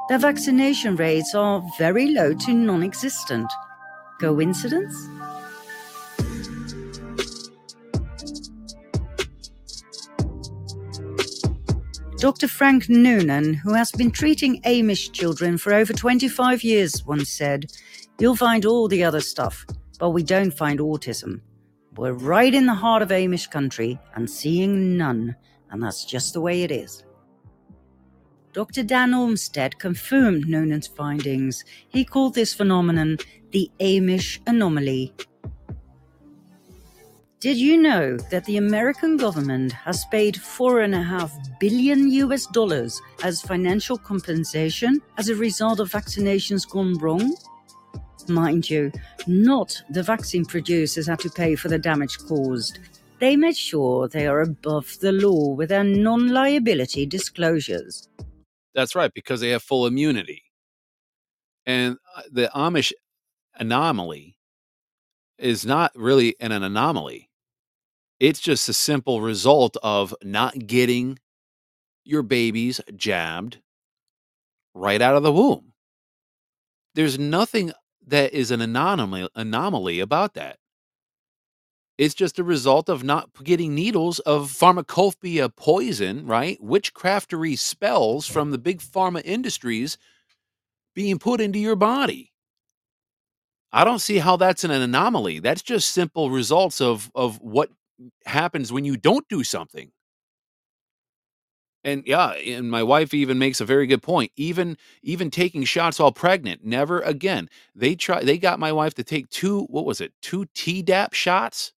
[0.08, 3.50] Their vaccination rates are very low to non existent.
[4.20, 4.94] Coincidence?
[12.18, 12.46] Dr.
[12.46, 17.72] Frank Noonan, who has been treating Amish children for over 25 years, once said,
[18.20, 19.66] You'll find all the other stuff,
[19.98, 21.40] but we don't find autism.
[21.96, 25.34] We're right in the heart of Amish country and seeing none,
[25.70, 27.04] and that's just the way it is.
[28.52, 28.82] Dr.
[28.82, 31.64] Dan Olmsted confirmed Noonan's findings.
[31.88, 33.18] He called this phenomenon
[33.50, 35.14] the Amish anomaly.
[37.40, 42.46] Did you know that the American government has paid four and a half billion US
[42.46, 47.36] dollars as financial compensation as a result of vaccinations gone wrong?
[48.28, 48.90] Mind you,
[49.26, 52.78] not the vaccine producers had to pay for the damage caused.
[53.18, 58.08] They made sure they are above the law with their non liability disclosures.
[58.74, 60.42] That's right, because they have full immunity.
[61.64, 62.92] And uh, the Amish
[63.54, 64.36] anomaly
[65.38, 67.30] is not really an, an anomaly.
[68.20, 71.18] It's just a simple result of not getting
[72.04, 73.58] your babies jabbed
[74.74, 75.72] right out of the womb.
[76.94, 77.72] There's nothing
[78.06, 80.58] that is an anomaly anomaly about that.
[81.98, 86.58] It's just a result of not getting needles of pharmacopoeia poison, right?
[86.62, 89.98] Witchcraftery spells from the big pharma industries
[90.94, 92.32] being put into your body.
[93.72, 95.40] I don't see how that's an anomaly.
[95.40, 97.70] That's just simple results of of what
[98.26, 99.92] happens when you don't do something.
[101.86, 104.32] And yeah, and my wife even makes a very good point.
[104.36, 107.48] Even even taking shots while pregnant, never again.
[107.76, 110.12] They try they got my wife to take two, what was it?
[110.22, 111.72] Two Tdap shots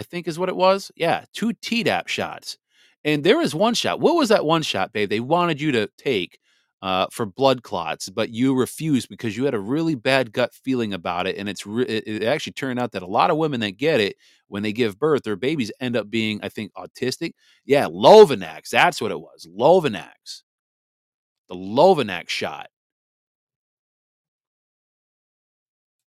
[0.00, 0.90] I think is what it was.
[0.96, 2.58] Yeah, two Tdap shots.
[3.04, 4.00] And there was one shot.
[4.00, 5.10] What was that one shot, babe?
[5.10, 6.39] They wanted you to take
[6.82, 10.94] uh, for blood clots, but you refused because you had a really bad gut feeling
[10.94, 11.36] about it.
[11.36, 14.16] And it's re- it, actually turned out that a lot of women that get it
[14.48, 17.32] when they give birth, their babies end up being, I think, autistic.
[17.64, 18.70] Yeah, Lovenox.
[18.70, 19.46] That's what it was.
[19.46, 20.42] Lovenox.
[21.48, 22.68] The Lovenox shot.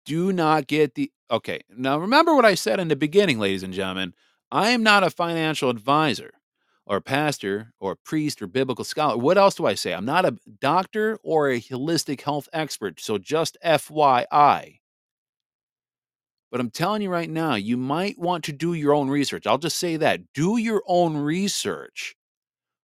[0.09, 1.59] do not get the okay.
[1.70, 4.13] Now remember what I said in the beginning, ladies and gentlemen.
[4.51, 6.32] I am not a financial advisor
[6.89, 9.15] or pastor or priest or biblical scholar.
[9.15, 9.93] What else do I say?
[9.93, 12.99] I'm not a doctor or a holistic health expert.
[12.99, 14.79] So just FYI.
[16.51, 19.45] But I'm telling you right now, you might want to do your own research.
[19.45, 20.33] I'll just say that.
[20.33, 22.15] Do your own research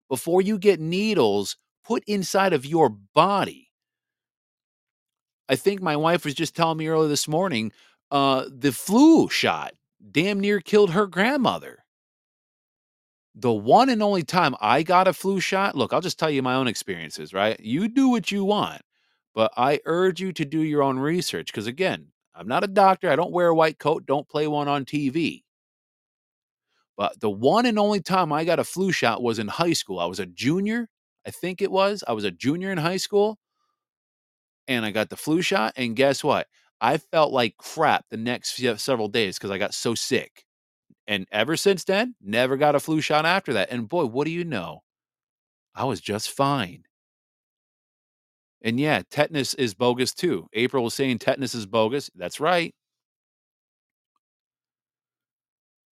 [0.08, 3.72] before you get needles put inside of your body.
[5.48, 7.72] I think my wife was just telling me earlier this morning
[8.12, 9.74] uh, the flu shot
[10.12, 11.84] damn near killed her grandmother.
[13.36, 16.42] The one and only time I got a flu shot, look, I'll just tell you
[16.42, 17.58] my own experiences, right?
[17.60, 18.82] You do what you want,
[19.34, 23.10] but I urge you to do your own research because, again, I'm not a doctor.
[23.10, 25.44] I don't wear a white coat, don't play one on TV.
[26.96, 29.98] But the one and only time I got a flu shot was in high school.
[29.98, 30.88] I was a junior,
[31.26, 32.02] I think it was.
[32.08, 33.38] I was a junior in high school
[34.68, 35.72] and I got the flu shot.
[35.76, 36.48] And guess what?
[36.80, 40.44] I felt like crap the next several days because I got so sick.
[41.06, 43.70] And ever since then, never got a flu shot after that.
[43.70, 44.82] And boy, what do you know?
[45.74, 46.84] I was just fine.
[48.62, 50.48] And yeah, tetanus is bogus too.
[50.52, 52.10] April was saying tetanus is bogus.
[52.16, 52.74] That's right.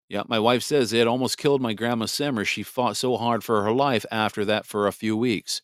[0.08, 2.44] Yeah, my wife says it almost killed my grandma Simmer.
[2.44, 5.62] She fought so hard for her life after that for a few weeks.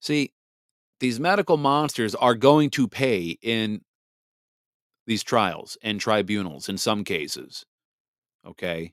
[0.00, 0.32] See,
[1.00, 3.82] these medical monsters are going to pay in
[5.06, 7.64] these trials and tribunals in some cases.
[8.46, 8.92] Okay.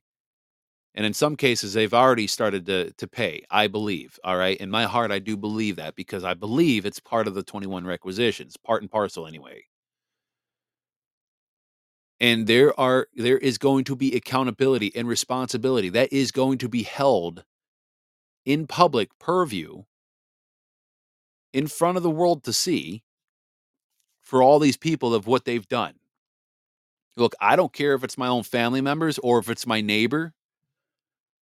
[0.96, 4.20] And in some cases, they've already started to, to pay, I believe.
[4.24, 4.58] All right.
[4.58, 7.86] In my heart, I do believe that because I believe it's part of the 21
[7.86, 9.66] requisitions, part and parcel anyway.
[12.20, 16.70] And there are there is going to be accountability and responsibility that is going to
[16.70, 17.44] be held
[18.46, 19.84] in public purview
[21.52, 23.04] in front of the world to see
[24.22, 25.96] for all these people of what they've done.
[27.16, 30.34] Look, I don't care if it's my own family members or if it's my neighbor.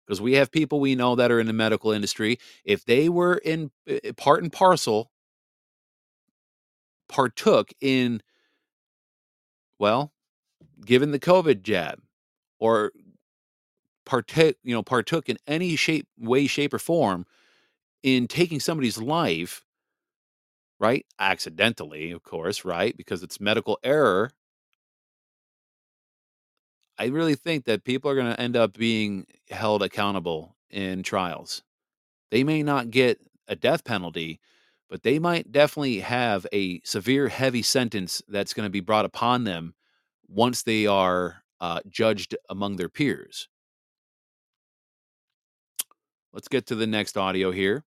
[0.06, 2.38] because we have people we know that are in the medical industry.
[2.64, 5.10] If they were in uh, part and parcel,
[7.08, 8.22] partook in,
[9.78, 10.12] well,
[10.84, 12.00] given the COVID jab
[12.60, 12.92] or
[14.04, 17.26] partook, you know, partook in any shape, way, shape, or form
[18.02, 19.64] in taking somebody's life,
[20.78, 21.06] right?
[21.18, 22.96] Accidentally, of course, right?
[22.96, 24.30] Because it's medical error.
[27.02, 31.64] I really think that people are going to end up being held accountable in trials.
[32.30, 34.38] They may not get a death penalty,
[34.88, 39.42] but they might definitely have a severe, heavy sentence that's going to be brought upon
[39.42, 39.74] them
[40.28, 43.48] once they are uh, judged among their peers.
[46.32, 47.82] Let's get to the next audio here.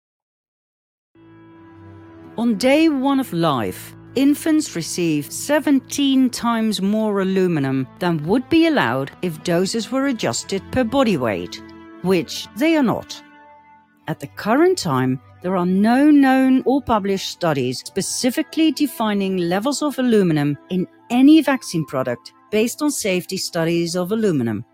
[2.38, 9.12] On day one of life, infants receive 17 times more aluminum than would be allowed
[9.22, 11.62] if doses were adjusted per body weight,
[12.02, 13.22] which they are not.
[14.08, 20.00] At the current time, there are no known or published studies specifically defining levels of
[20.00, 24.66] aluminum in any vaccine product based on safety studies of aluminum.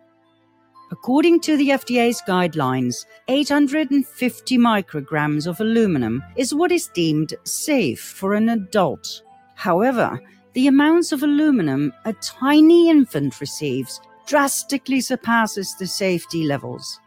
[0.91, 8.33] According to the FDA's guidelines, 850 micrograms of aluminum is what is deemed safe for
[8.33, 9.23] an adult.
[9.61, 10.19] However,
[10.53, 16.99] the amounts of aluminum a tiny infant receives drastically surpasses the safety levels.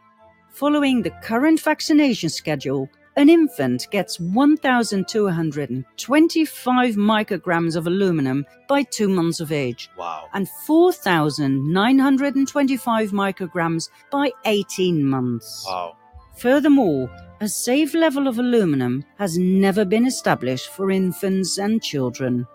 [0.51, 9.41] Following the current vaccination schedule, an infant gets 1,225 micrograms of aluminum by two months
[9.41, 9.89] of age.
[9.97, 10.29] Wow.
[10.33, 15.65] And 4,925 micrograms by 18 months.
[15.67, 15.97] Wow.
[16.37, 17.09] Furthermore,
[17.41, 22.47] a safe level of aluminum has never been established for infants and children.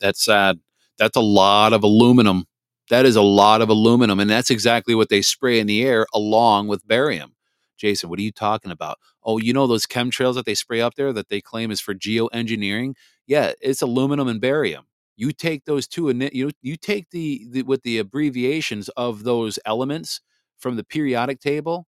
[0.00, 0.60] That's sad.
[0.98, 2.44] That's a lot of aluminum.
[2.90, 4.20] That is a lot of aluminum.
[4.20, 7.34] And that's exactly what they spray in the air along with barium.
[7.76, 8.98] Jason, what are you talking about?
[9.22, 11.94] Oh, you know those chemtrails that they spray up there that they claim is for
[11.94, 12.94] geoengineering?
[13.26, 14.87] Yeah, it's aluminum and barium.
[15.18, 20.20] You take those two you you take the, the with the abbreviations of those elements
[20.58, 21.88] from the periodic table,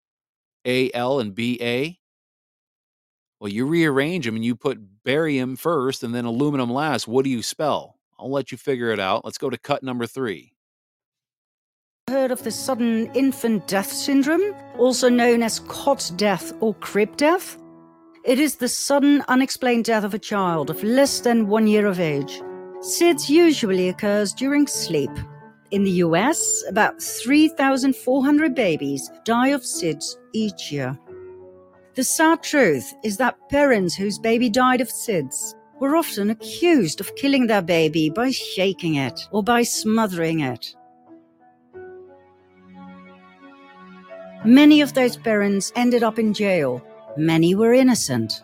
[0.63, 1.99] A, L, and B, A.
[3.41, 7.05] Well, you rearrange them and you put barium first and then aluminum last.
[7.05, 7.99] What do you spell?
[8.17, 9.25] I'll let you figure it out.
[9.25, 10.53] Let's go to cut number three.
[12.07, 17.57] Heard of the sudden infant death syndrome, also known as cot death or crib death?
[18.23, 21.99] It is the sudden unexplained death of a child of less than one year of
[21.99, 22.41] age.
[22.81, 25.09] SIDS usually occurs during sleep.
[25.71, 30.97] In the US, about 3,400 babies die of SIDS each year.
[31.95, 37.15] The sad truth is that parents whose baby died of SIDS were often accused of
[37.15, 40.75] killing their baby by shaking it or by smothering it.
[44.45, 46.81] Many of those parents ended up in jail.
[47.17, 48.43] Many were innocent.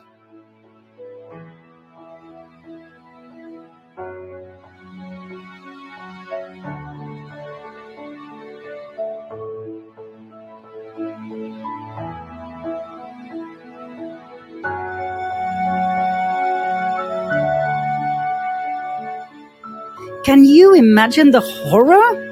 [20.34, 22.27] Can you imagine the horror?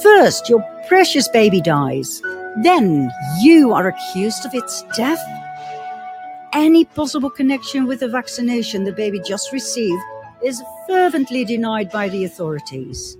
[0.00, 2.22] First, your precious baby dies.
[2.62, 3.10] Then
[3.40, 5.18] you are accused of its death.
[6.52, 10.00] Any possible connection with the vaccination the baby just received
[10.44, 13.18] is fervently denied by the authorities.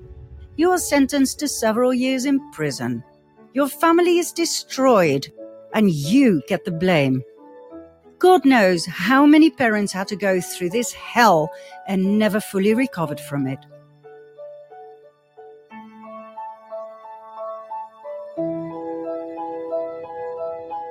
[0.54, 3.02] You are sentenced to several years in prison.
[3.54, 5.26] Your family is destroyed,
[5.74, 7.24] and you get the blame.
[8.20, 11.50] God knows how many parents had to go through this hell
[11.88, 13.58] and never fully recovered from it.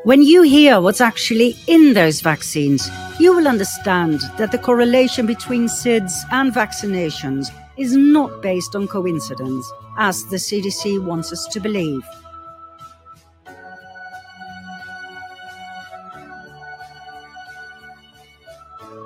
[0.05, 2.87] When you hear what's actually in those vaccines,
[3.19, 9.65] you will understand that the correlation between SIDS and vaccinations is not based on coincidence,
[9.97, 12.05] as the CDC wants us to believe.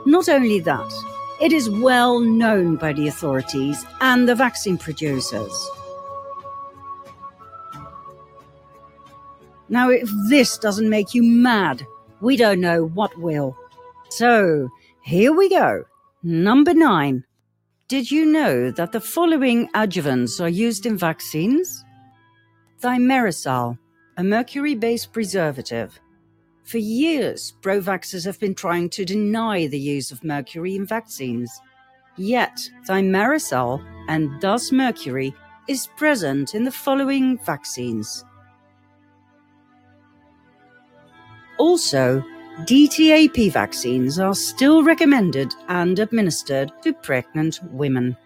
[0.05, 0.93] Not only that,
[1.41, 5.69] it is well known by the authorities and the vaccine producers.
[9.69, 11.85] Now, if this doesn't make you mad,
[12.21, 13.55] we don't know what will.
[14.09, 14.69] So,
[15.03, 15.83] here we go.
[16.23, 17.23] Number nine.
[17.87, 21.83] Did you know that the following adjuvants are used in vaccines?
[22.81, 23.77] Thimerosal,
[24.17, 25.99] a mercury based preservative.
[26.65, 31.51] For years, pro vaxxers have been trying to deny the use of mercury in vaccines.
[32.15, 35.33] Yet, thimerosal and thus mercury
[35.67, 38.23] is present in the following vaccines.
[41.59, 42.23] Also,
[42.61, 48.17] DTaP vaccines are still recommended and administered to pregnant women.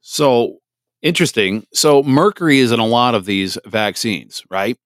[0.00, 0.60] So
[1.02, 1.66] interesting.
[1.72, 4.78] So mercury is in a lot of these vaccines, right?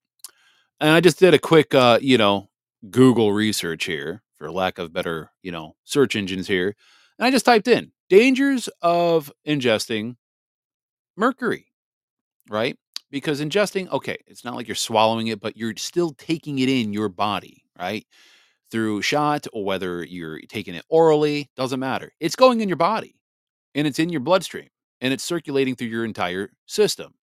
[0.81, 2.49] And I just did a quick, uh, you know,
[2.89, 6.75] Google research here, for lack of better, you know, search engines here,
[7.19, 10.17] and I just typed in dangers of ingesting
[11.17, 11.67] mercury,
[12.49, 12.77] right?
[13.11, 16.93] Because ingesting, okay, it's not like you're swallowing it, but you're still taking it in
[16.93, 18.07] your body, right?
[18.71, 22.13] Through shot or whether you're taking it orally, doesn't matter.
[22.21, 23.17] It's going in your body
[23.75, 24.69] and it's in your bloodstream
[25.01, 27.15] and it's circulating through your entire system.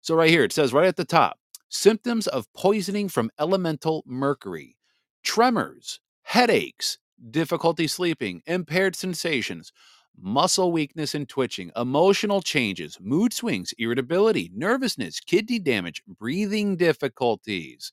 [0.00, 1.38] So, right here, it says right at the top
[1.68, 4.76] symptoms of poisoning from elemental mercury,
[5.22, 6.00] tremors,
[6.30, 6.98] headaches,
[7.30, 9.72] difficulty sleeping, impaired sensations,
[10.20, 17.92] muscle weakness and twitching, emotional changes, mood swings, irritability, nervousness, kidney damage, breathing difficulties.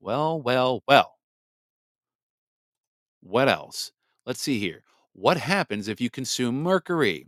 [0.00, 1.14] Well, well, well.
[3.22, 3.90] What else?
[4.26, 4.84] Let's see here.
[5.14, 7.26] What happens if you consume mercury?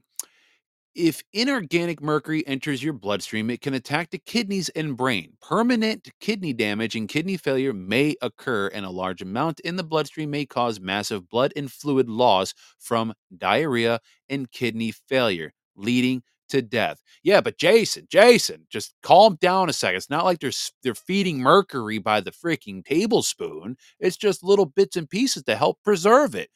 [0.96, 5.34] If inorganic mercury enters your bloodstream, it can attack the kidneys and brain.
[5.42, 10.30] Permanent kidney damage and kidney failure may occur, and a large amount in the bloodstream
[10.30, 17.02] may cause massive blood and fluid loss from diarrhea and kidney failure, leading to death.
[17.22, 19.98] Yeah, but Jason, Jason, just calm down a second.
[19.98, 23.76] It's not like they're they're feeding mercury by the freaking tablespoon.
[24.00, 26.48] It's just little bits and pieces to help preserve it.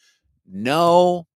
[0.51, 1.27] No,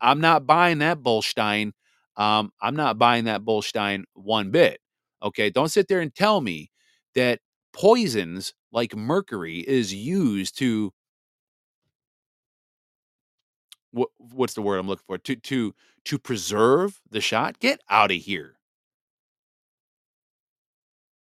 [0.00, 1.72] I'm not buying that bullstein.
[2.18, 4.80] Um, I'm not buying that bullstein one bit.
[5.22, 6.70] Okay, don't sit there and tell me
[7.16, 7.40] that
[7.72, 10.92] poisons like mercury is used to
[13.92, 15.74] what what's the word I'm looking for to to
[16.06, 17.58] to preserve the shot.
[17.58, 18.56] Get out of here.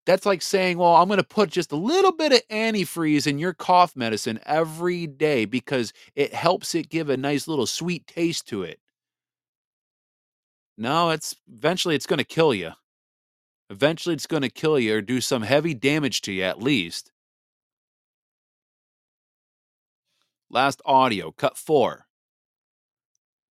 [0.05, 3.39] That's like saying, well, I'm going to put just a little bit of antifreeze in
[3.39, 8.47] your cough medicine every day because it helps it give a nice little sweet taste
[8.49, 8.79] to it.
[10.77, 12.71] No, it's eventually it's going to kill you.
[13.69, 17.11] Eventually it's going to kill you or do some heavy damage to you at least.
[20.49, 22.05] Last audio, cut four.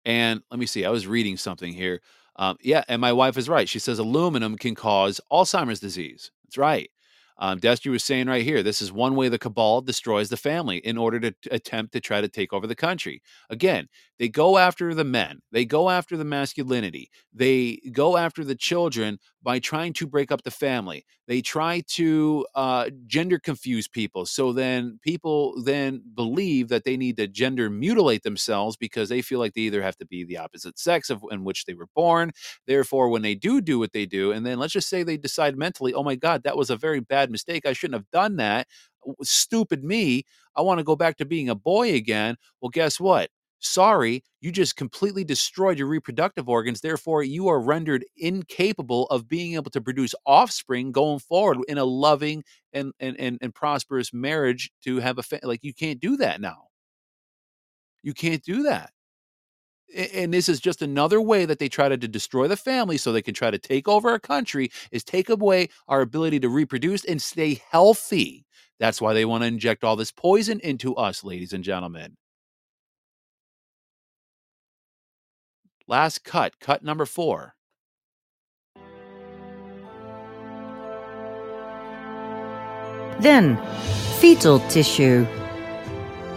[0.05, 2.01] And let me see, I was reading something here.
[2.35, 3.69] Um, yeah, and my wife is right.
[3.69, 6.31] She says aluminum can cause Alzheimer's disease.
[6.43, 6.89] That's right.
[7.37, 10.77] Um, Destry was saying right here, this is one way the cabal destroys the family
[10.77, 13.21] in order to t- attempt to try to take over the country.
[13.49, 13.87] Again,
[14.23, 19.19] they go after the men, they go after the masculinity, they go after the children
[19.41, 21.05] by trying to break up the family.
[21.27, 24.25] They try to uh, gender confuse people.
[24.25, 29.39] So then people then believe that they need to gender mutilate themselves because they feel
[29.39, 32.31] like they either have to be the opposite sex of in which they were born.
[32.65, 35.57] Therefore, when they do do what they do, and then let's just say they decide
[35.57, 37.65] mentally, oh my God, that was a very bad mistake.
[37.65, 38.67] I shouldn't have done that.
[39.21, 40.23] Stupid me.
[40.55, 42.37] I want to go back to being a boy again.
[42.61, 43.29] Well, guess what?
[43.65, 46.81] Sorry, you just completely destroyed your reproductive organs.
[46.81, 51.85] Therefore, you are rendered incapable of being able to produce offspring going forward in a
[51.85, 52.43] loving
[52.73, 56.41] and and and, and prosperous marriage to have a fa- like you can't do that
[56.41, 56.67] now.
[58.03, 58.91] You can't do that.
[59.95, 63.21] And this is just another way that they try to destroy the family so they
[63.21, 67.21] can try to take over our country is take away our ability to reproduce and
[67.21, 68.45] stay healthy.
[68.79, 72.17] That's why they want to inject all this poison into us, ladies and gentlemen.
[75.93, 77.53] Last cut, cut number four.
[83.19, 83.59] Then,
[84.19, 85.27] fetal tissue.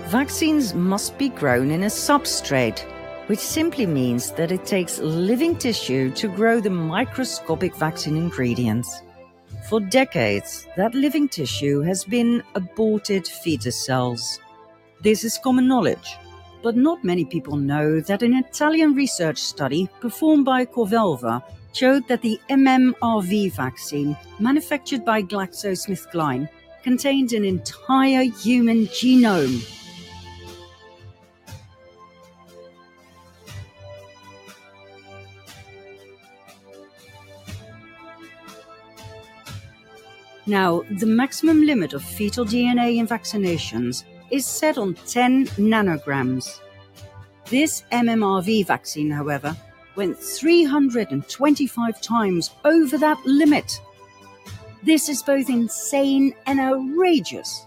[0.08, 2.80] Vaccines must be grown in a substrate,
[3.28, 9.00] which simply means that it takes living tissue to grow the microscopic vaccine ingredients.
[9.70, 14.38] For decades, that living tissue has been aborted fetus cells.
[15.00, 16.18] This is common knowledge,
[16.66, 21.40] but not many people know that an Italian research study performed by Corvelva
[21.72, 26.48] showed that the MMRV vaccine, manufactured by GlaxoSmithKline,
[26.82, 29.62] contained an entire human genome.
[40.46, 46.60] Now, the maximum limit of fetal DNA in vaccinations is set on 10 nanograms.
[47.46, 49.56] This MMRV vaccine, however,
[49.94, 53.80] went 325 times over that limit.
[54.82, 57.66] This is both insane and outrageous.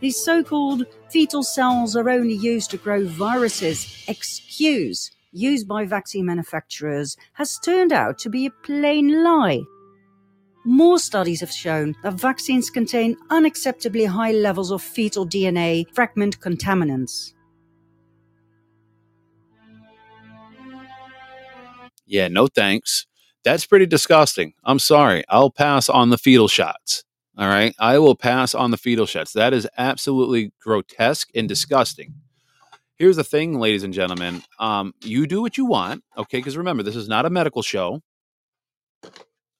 [0.00, 6.26] These so called fetal cells are only used to grow viruses, excuse used by vaccine
[6.26, 9.62] manufacturers has turned out to be a plain lie.
[10.68, 17.32] More studies have shown that vaccines contain unacceptably high levels of fetal DNA fragment contaminants.
[22.04, 23.06] Yeah, no thanks.
[23.44, 24.52] That's pretty disgusting.
[24.62, 25.24] I'm sorry.
[25.30, 27.02] I'll pass on the fetal shots.
[27.38, 27.74] All right.
[27.78, 29.32] I will pass on the fetal shots.
[29.32, 32.12] That is absolutely grotesque and disgusting.
[32.96, 34.42] Here's the thing, ladies and gentlemen.
[34.58, 36.40] Um, you do what you want, okay?
[36.40, 38.02] Because remember, this is not a medical show.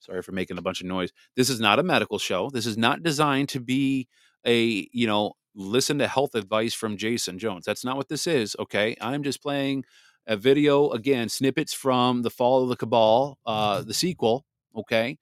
[0.09, 1.12] Sorry for making a bunch of noise.
[1.36, 2.48] This is not a medical show.
[2.48, 4.09] This is not designed to be
[4.47, 7.66] a, you know, listen to health advice from Jason Jones.
[7.66, 8.97] That's not what this is, okay?
[9.02, 9.85] I'm just playing
[10.26, 15.18] a video, again, snippets from The Fall of the Cabal, uh, the sequel, okay?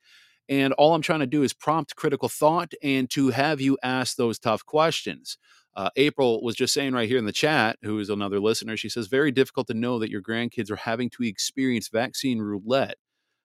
[0.49, 4.17] And all I'm trying to do is prompt critical thought and to have you ask
[4.17, 5.37] those tough questions.
[5.75, 8.89] Uh, April was just saying right here in the chat, who is another listener, she
[8.89, 12.99] says, very difficult to know that your grandkids are having to experience vaccine roulette.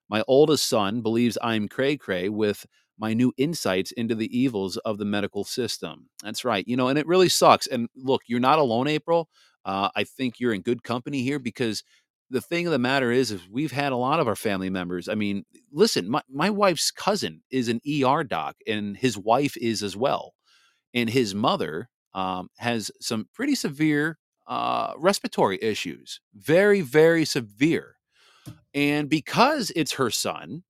[0.08, 2.66] My oldest son believes I'm cray cray with
[2.98, 6.08] my new insights into the evils of the medical system.
[6.22, 6.66] That's right.
[6.66, 7.66] You know, and it really sucks.
[7.66, 9.28] And look, you're not alone, April.
[9.64, 11.82] Uh, I think you're in good company here because
[12.30, 15.08] the thing of the matter is, is we've had a lot of our family members.
[15.08, 19.82] I mean, listen, my, my wife's cousin is an ER doc, and his wife is
[19.82, 20.32] as well.
[20.94, 27.96] And his mother um, has some pretty severe uh, respiratory issues, very, very severe.
[28.74, 30.62] And because it's her son,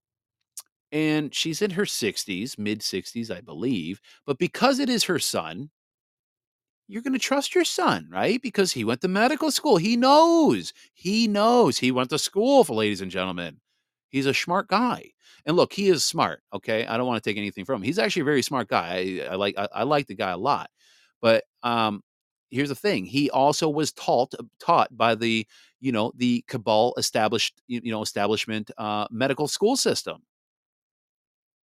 [0.90, 5.70] and she's in her 60s, mid 60s, I believe, but because it is her son,
[6.88, 8.42] you're going to trust your son, right?
[8.42, 9.78] Because he went to medical school.
[9.78, 10.74] He knows.
[10.92, 11.78] He knows.
[11.78, 13.60] He went to school, for ladies and gentlemen.
[14.10, 15.12] He's a smart guy.
[15.46, 16.42] And look, he is smart.
[16.52, 17.82] Okay, I don't want to take anything from him.
[17.82, 19.22] He's actually a very smart guy.
[19.22, 20.70] I, I like I, I like the guy a lot.
[21.22, 22.02] But um,
[22.52, 25.46] here's the thing: he also was taught taught by the
[25.80, 30.22] you know the cabal established you know establishment uh, medical school system.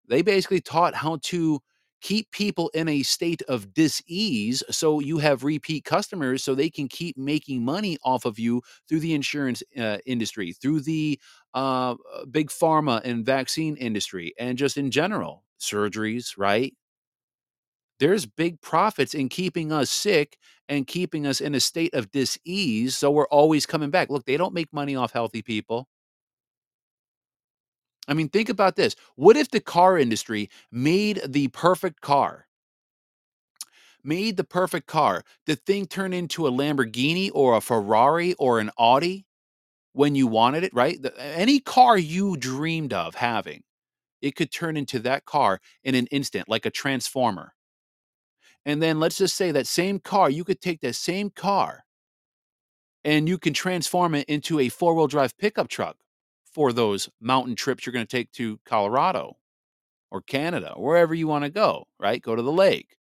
[0.07, 1.59] They basically taught how to
[2.01, 6.87] keep people in a state of dis-ease so you have repeat customers so they can
[6.87, 11.19] keep making money off of you through the insurance uh, industry through the
[11.55, 11.95] uh,
[12.29, 16.75] big pharma and vaccine industry and just in general surgeries right
[17.99, 20.37] there's big profits in keeping us sick
[20.69, 24.09] and keeping us in a state of dis-ease so we're always coming back.
[24.09, 25.87] Look they don't make money off healthy people.
[28.07, 28.95] I mean think about this.
[29.15, 32.47] What if the car industry made the perfect car?
[34.03, 35.23] Made the perfect car.
[35.47, 39.25] The thing turned into a lamborghini or a ferrari or an audi
[39.93, 41.01] when you wanted it right?
[41.01, 43.63] The, any car you dreamed of having
[44.21, 47.53] it could turn into that car in an instant like a transformer
[48.67, 51.85] and then let's just say that same car, you could take that same car
[53.05, 55.95] and you can transform it into a four wheel drive pickup truck
[56.43, 59.37] for those mountain trips you're going to take to Colorado
[60.11, 62.21] or Canada, wherever you want to go, right?
[62.21, 62.97] Go to the lake.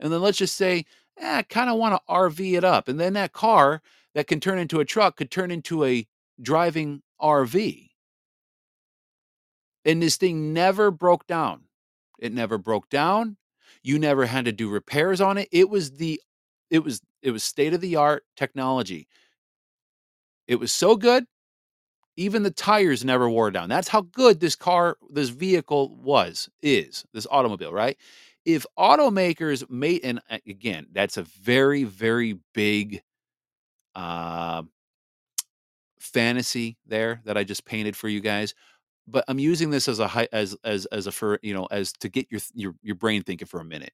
[0.00, 0.84] And then let's just say,
[1.16, 2.88] eh, I kind of want to RV it up.
[2.88, 3.82] And then that car
[4.16, 6.08] that can turn into a truck could turn into a
[6.42, 7.90] driving RV.
[9.84, 11.66] And this thing never broke down.
[12.18, 13.36] It never broke down.
[13.86, 15.48] You never had to do repairs on it.
[15.52, 16.20] It was the
[16.70, 19.06] it was it was state of the art technology.
[20.48, 21.24] It was so good,
[22.16, 23.68] even the tires never wore down.
[23.68, 27.96] That's how good this car, this vehicle was, is, this automobile, right?
[28.44, 33.02] If automakers made, and again, that's a very, very big
[33.94, 34.64] uh,
[36.00, 38.52] fantasy there that I just painted for you guys
[39.08, 41.92] but I'm using this as a high, as as as a for you know as
[42.00, 43.92] to get your your your brain thinking for a minute.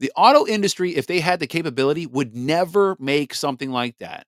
[0.00, 4.26] The auto industry, if they had the capability, would never make something like that.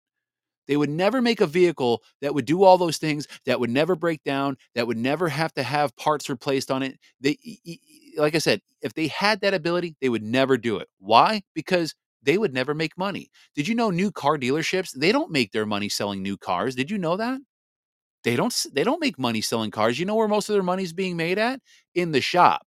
[0.67, 3.97] They would never make a vehicle that would do all those things, that would never
[3.97, 6.99] break down, that would never have to have parts replaced on it.
[7.21, 7.39] They,
[8.17, 10.89] like I said, if they had that ability, they would never do it.
[10.99, 11.43] Why?
[11.55, 13.31] Because they would never make money.
[13.55, 16.75] Did you know new car dealerships, they don't make their money selling new cars?
[16.75, 17.41] Did you know that?
[18.25, 19.99] They don't they don't make money selling cars.
[19.99, 21.61] You know where most of their money is being made at?
[21.95, 22.67] In the shop.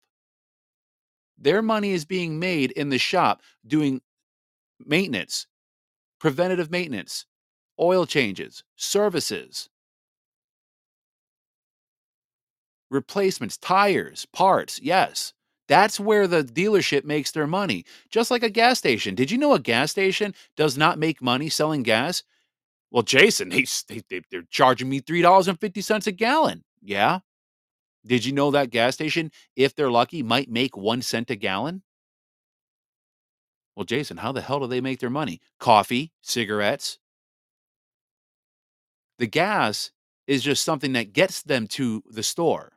[1.38, 4.02] Their money is being made in the shop doing
[4.86, 5.48] maintenance,
[6.20, 7.26] preventative maintenance,
[7.80, 9.70] oil changes, services,
[12.90, 14.80] replacements, tires, parts.
[14.82, 15.34] Yes.
[15.68, 17.84] That's where the dealership makes their money.
[18.10, 19.16] Just like a gas station.
[19.16, 22.24] Did you know a gas station does not make money selling gas?
[22.92, 23.66] Well, Jason, they,
[24.10, 26.64] they, they're charging me $3.50 a gallon.
[26.82, 27.20] Yeah.
[28.06, 31.84] Did you know that gas station, if they're lucky, might make one cent a gallon?
[33.76, 35.42] Well, Jason, how the hell do they make their money?
[35.60, 36.98] Coffee, cigarettes.
[39.20, 39.92] The gas
[40.26, 42.74] is just something that gets them to the store.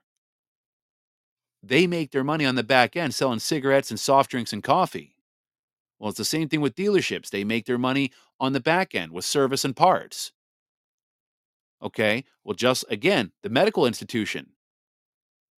[1.62, 5.16] They make their money on the back end selling cigarettes and soft drinks and coffee.
[5.98, 7.28] Well, it's the same thing with dealerships.
[7.28, 10.32] They make their money on the back end with service and parts.
[11.82, 12.24] Okay.
[12.44, 14.52] Well, just again, the medical institution.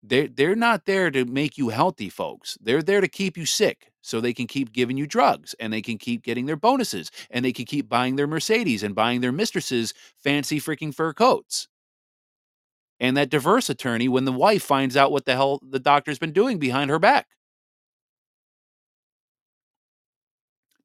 [0.03, 2.58] They're, they're not there to make you healthy, folks.
[2.60, 5.82] They're there to keep you sick so they can keep giving you drugs and they
[5.82, 9.32] can keep getting their bonuses and they can keep buying their Mercedes and buying their
[9.32, 9.94] mistresses
[10.24, 11.68] fancy freaking fur coats.
[12.99, 16.34] And that diverse attorney when the wife finds out what the hell the doctor's been
[16.34, 17.28] doing behind her back.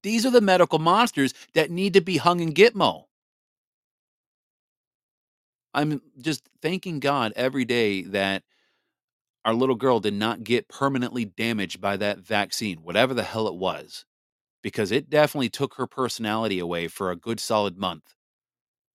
[0.07, 3.07] These are the medical monsters that need to be hung in Gitmo.
[5.75, 8.45] I'm just thanking God every day that
[9.45, 13.57] our little girl did not get permanently damaged by that vaccine, whatever the hell it
[13.57, 14.05] was,
[14.63, 18.15] because it definitely took her personality away for a good solid month.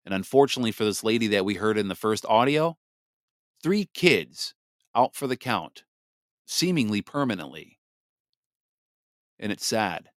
[0.06, 2.78] And unfortunately for this lady that we heard in the first audio,
[3.62, 4.54] three kids
[4.96, 5.84] out for the count,
[6.46, 7.80] seemingly permanently.
[9.38, 10.11] And it's sad.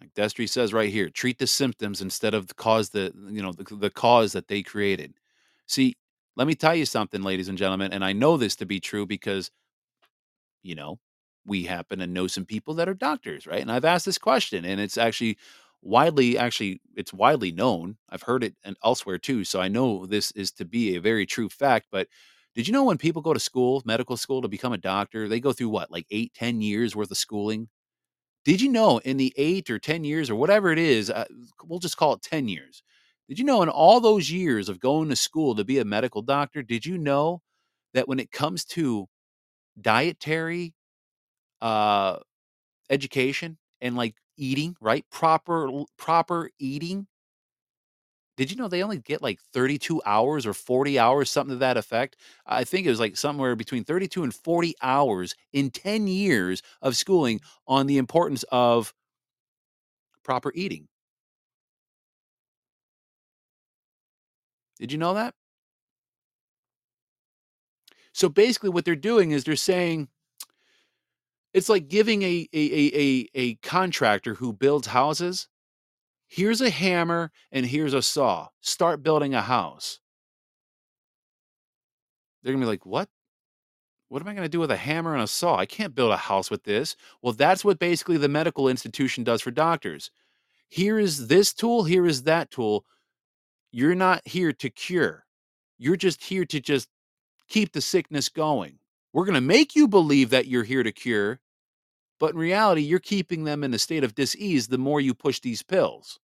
[0.00, 3.52] Like Destry says right here, treat the symptoms instead of the cause the you know
[3.52, 5.14] the, the cause that they created.
[5.66, 5.96] See,
[6.36, 9.06] let me tell you something, ladies and gentlemen, and I know this to be true
[9.06, 9.50] because
[10.62, 10.98] you know
[11.46, 13.62] we happen to know some people that are doctors, right?
[13.62, 15.38] And I've asked this question, and it's actually
[15.82, 17.96] widely actually it's widely known.
[18.10, 21.26] I've heard it and elsewhere too, so I know this is to be a very
[21.26, 21.86] true fact.
[21.90, 22.08] But
[22.54, 25.40] did you know when people go to school, medical school, to become a doctor, they
[25.40, 27.68] go through what, like eight, ten years worth of schooling?
[28.46, 31.26] Did you know in the eight or 10 years or whatever it is, uh,
[31.64, 32.82] we'll just call it 10 years.
[33.28, 36.22] Did you know in all those years of going to school to be a medical
[36.22, 37.42] doctor, did you know
[37.94, 39.08] that when it comes to
[39.80, 40.74] dietary
[41.62, 42.18] uh,
[42.90, 45.04] education and like eating, right?
[45.10, 47.06] Proper, proper eating.
[48.36, 51.76] Did you know they only get like 32 hours or 40 hours, something to that
[51.76, 52.16] effect?
[52.46, 56.96] I think it was like somewhere between 32 and 40 hours in 10 years of
[56.96, 58.92] schooling on the importance of
[60.22, 60.88] proper eating.
[64.78, 65.34] Did you know that?
[68.12, 70.08] So basically, what they're doing is they're saying
[71.54, 75.48] it's like giving a a a a, a contractor who builds houses.
[76.28, 78.48] Here's a hammer and here's a saw.
[78.60, 80.00] Start building a house.
[82.42, 83.08] They're gonna be like, what?
[84.08, 85.56] What am I going to do with a hammer and a saw?
[85.56, 86.94] I can't build a house with this.
[87.22, 90.10] Well, that's what basically the medical institution does for doctors.
[90.68, 92.84] Here is this tool, here is that tool.
[93.72, 95.24] You're not here to cure.
[95.78, 96.88] You're just here to just
[97.48, 98.78] keep the sickness going.
[99.12, 101.40] We're going to make you believe that you're here to cure,
[102.18, 105.40] but in reality, you're keeping them in a state of dis-ease the more you push
[105.40, 106.18] these pills.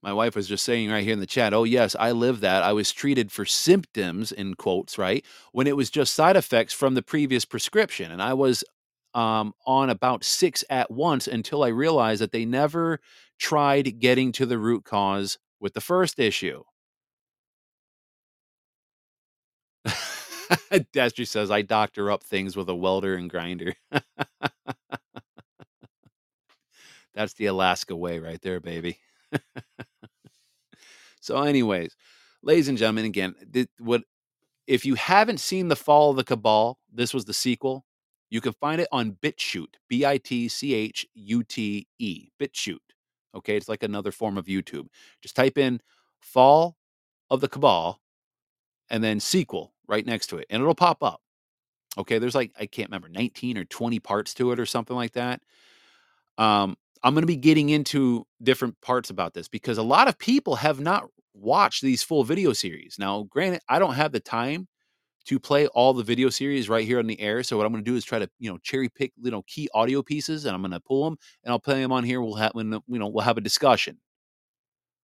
[0.00, 2.62] My wife was just saying right here in the chat, oh, yes, I live that.
[2.62, 5.24] I was treated for symptoms, in quotes, right?
[5.52, 8.12] When it was just side effects from the previous prescription.
[8.12, 8.62] And I was
[9.14, 13.00] um, on about six at once until I realized that they never
[13.38, 16.62] tried getting to the root cause with the first issue.
[20.92, 23.74] Destry says, I doctor up things with a welder and grinder.
[27.14, 28.98] That's the Alaska way right there, baby.
[31.20, 31.96] so, anyways,
[32.42, 33.34] ladies and gentlemen, again,
[33.78, 34.02] what
[34.66, 36.78] if you haven't seen the Fall of the Cabal?
[36.92, 37.84] This was the sequel.
[38.30, 42.76] You can find it on BitChute, B I T C H U T E, BitChute.
[43.34, 44.86] Okay, it's like another form of YouTube.
[45.22, 45.80] Just type in
[46.20, 46.76] Fall
[47.30, 48.00] of the Cabal
[48.90, 51.20] and then sequel right next to it, and it'll pop up.
[51.96, 55.12] Okay, there's like, I can't remember, 19 or 20 parts to it or something like
[55.12, 55.40] that.
[56.36, 60.18] Um, I'm going to be getting into different parts about this because a lot of
[60.18, 62.96] people have not watched these full video series.
[62.98, 64.68] Now, granted, I don't have the time
[65.26, 67.42] to play all the video series right here on the air.
[67.42, 69.42] So what I'm going to do is try to, you know, cherry pick, you know,
[69.42, 72.22] key audio pieces and I'm going to pull them and I'll play them on here.
[72.22, 73.98] We'll have, when you know, we'll have a discussion.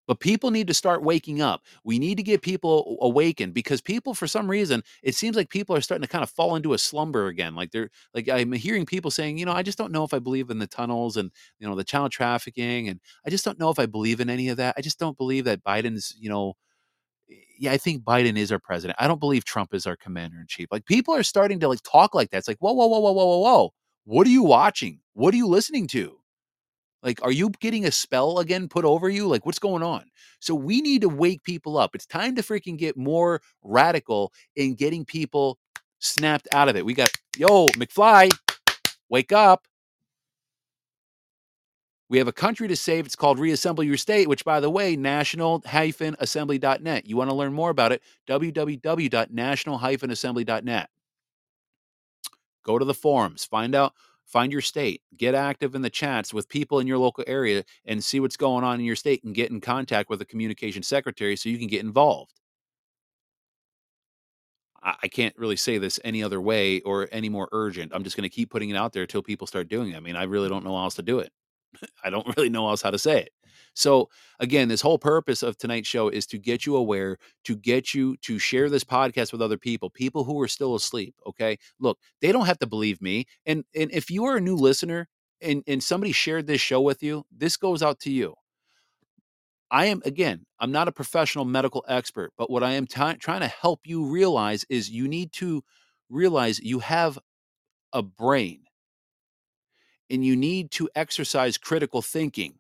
[0.06, 1.62] But people need to start waking up.
[1.84, 5.74] We need to get people awakened because people, for some reason, it seems like people
[5.76, 7.54] are starting to kind of fall into a slumber again.
[7.54, 10.18] Like they're like I'm hearing people saying, you know, I just don't know if I
[10.18, 13.70] believe in the tunnels and you know the child trafficking, and I just don't know
[13.70, 14.74] if I believe in any of that.
[14.76, 16.54] I just don't believe that Biden's, you know,
[17.58, 18.96] yeah, I think Biden is our president.
[19.00, 20.68] I don't believe Trump is our commander in chief.
[20.70, 22.38] Like people are starting to like talk like that.
[22.38, 23.70] It's like, whoa, whoa, whoa, whoa, whoa, whoa, whoa.
[24.04, 25.00] What are you watching?
[25.14, 26.18] What are you listening to?
[27.04, 29.28] Like, are you getting a spell again put over you?
[29.28, 30.04] Like, what's going on?
[30.40, 31.94] So, we need to wake people up.
[31.94, 35.58] It's time to freaking get more radical in getting people
[35.98, 36.84] snapped out of it.
[36.84, 38.30] We got, yo, McFly,
[39.10, 39.66] wake up.
[42.08, 43.06] We have a country to save.
[43.06, 47.06] It's called Reassemble Your State, which, by the way, national-assembly.net.
[47.06, 48.02] You want to learn more about it?
[48.28, 50.90] www.national-assembly.net.
[52.62, 53.92] Go to the forums, find out,
[54.26, 58.02] find your state, get active in the chats with people in your local area, and
[58.02, 61.36] see what's going on in your state, and get in contact with the communication secretary
[61.36, 62.40] so you can get involved.
[64.86, 67.92] I can't really say this any other way or any more urgent.
[67.94, 69.96] I'm just going to keep putting it out there until people start doing it.
[69.96, 71.32] I mean, I really don't know how else to do it.
[72.04, 73.30] I don't really know else how to say it.
[73.74, 77.92] So, again, this whole purpose of tonight's show is to get you aware, to get
[77.92, 81.14] you to share this podcast with other people, people who are still asleep.
[81.26, 81.58] Okay.
[81.80, 83.26] Look, they don't have to believe me.
[83.46, 85.08] And and if you are a new listener
[85.40, 88.34] and, and somebody shared this show with you, this goes out to you.
[89.70, 93.40] I am, again, I'm not a professional medical expert, but what I am ti- trying
[93.40, 95.64] to help you realize is you need to
[96.08, 97.18] realize you have
[97.92, 98.63] a brain
[100.10, 102.54] and you need to exercise critical thinking.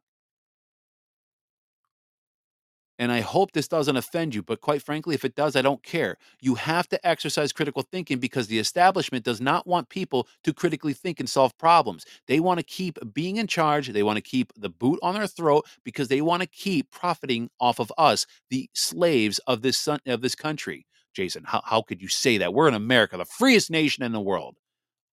[2.98, 5.82] And I hope this doesn't offend you, but quite frankly, if it does, I don't
[5.82, 6.16] care.
[6.40, 10.92] You have to exercise critical thinking because the establishment does not want people to critically
[10.92, 12.04] think and solve problems.
[12.28, 15.26] They want to keep being in charge, they want to keep the boot on their
[15.26, 19.98] throat because they want to keep profiting off of us, the slaves of this son,
[20.06, 20.86] of this country.
[21.14, 22.54] Jason, how, how could you say that?
[22.54, 24.56] We're in America, the freest nation in the world.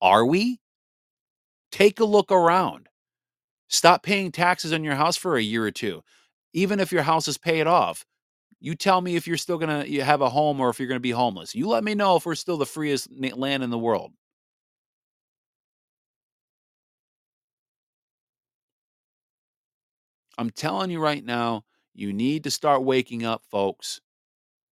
[0.02, 0.60] Are we?
[1.72, 2.88] Take a look around.
[3.68, 6.04] Stop paying taxes on your house for a year or two.
[6.54, 8.06] Even if your house is paid off,
[8.60, 10.98] you tell me if you're still going to have a home or if you're going
[10.98, 11.56] to be homeless.
[11.56, 14.12] You let me know if we're still the freest land in the world.
[20.38, 24.02] I'm telling you right now, you need to start waking up, folks.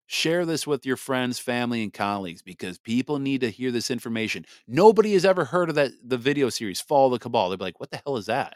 [0.09, 4.45] Share this with your friends, family, and colleagues because people need to hear this information.
[4.65, 7.49] Nobody has ever heard of that the video series, Fall of the Cabal.
[7.49, 8.55] They'll be like, what the hell is that?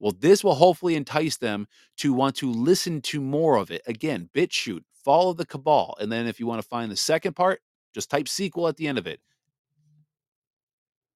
[0.00, 1.68] Well, this will hopefully entice them
[1.98, 3.82] to want to listen to more of it.
[3.86, 5.94] Again, BitChute, Fall of the Cabal.
[6.00, 7.60] And then if you want to find the second part,
[7.94, 9.20] just type sequel at the end of it.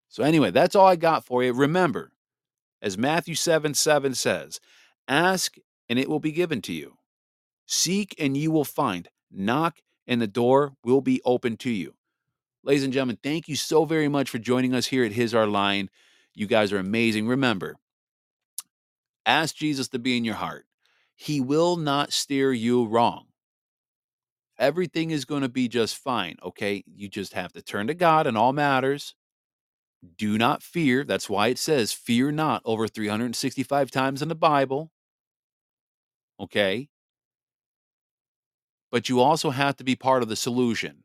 [0.08, 1.52] So, anyway, that's all I got for you.
[1.52, 2.12] Remember,
[2.80, 4.60] as Matthew 7 7 says,
[5.08, 5.56] ask
[5.88, 6.96] and it will be given to you.
[7.66, 9.08] Seek and you will find.
[9.30, 11.94] Knock and the door will be open to you.
[12.62, 15.50] Ladies and gentlemen, thank you so very much for joining us here at His Hard
[15.50, 15.88] Line.
[16.34, 17.28] You guys are amazing.
[17.28, 17.76] Remember,
[19.24, 20.66] ask Jesus to be in your heart.
[21.14, 23.26] He will not steer you wrong.
[24.58, 26.82] Everything is going to be just fine, okay?
[26.86, 29.14] You just have to turn to God in all matters.
[30.16, 31.04] Do not fear.
[31.04, 34.90] That's why it says, fear not over 365 times in the Bible.
[36.40, 36.88] Okay?
[38.90, 41.04] But you also have to be part of the solution.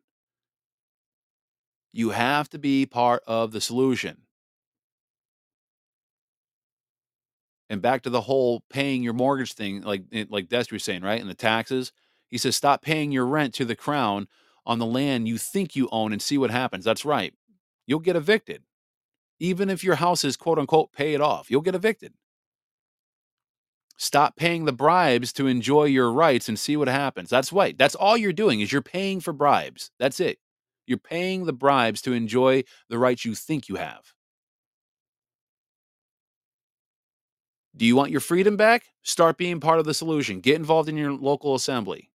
[1.94, 4.18] You have to be part of the solution.
[7.70, 11.22] And back to the whole paying your mortgage thing, like like Destry was saying, right?
[11.22, 11.92] And the taxes.
[12.30, 14.28] He says, stop paying your rent to the crown
[14.66, 16.86] on the land you think you own and see what happens.
[16.86, 17.34] That's right.
[17.88, 18.64] You'll get evicted.
[19.40, 22.14] Even if your house is quote unquote paid off, you'll get evicted.
[23.98, 27.30] Stop paying the bribes to enjoy your rights and see what happens.
[27.30, 27.78] That's right.
[27.78, 29.92] That's all you're doing is you're paying for bribes.
[30.00, 30.40] That's it.
[30.88, 34.14] You're paying the bribes to enjoy the rights you think you have.
[37.76, 38.84] Do you want your freedom back?
[39.04, 40.42] Start being part of the solution.
[40.42, 42.10] Get involved in your local assembly.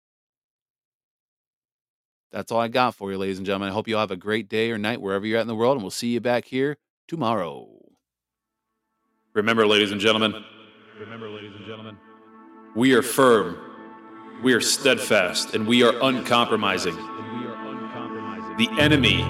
[2.32, 3.68] That's all I got for you, ladies and gentlemen.
[3.68, 5.54] I hope you all have a great day or night wherever you're at in the
[5.54, 7.68] world, and we'll see you back here tomorrow.
[9.34, 10.44] Remember, ladies and gentlemen,
[11.00, 11.98] Remember, ladies and gentlemen,
[12.76, 13.58] we are firm,
[14.44, 16.94] we are steadfast, and we are uncompromising.
[18.58, 19.22] The enemy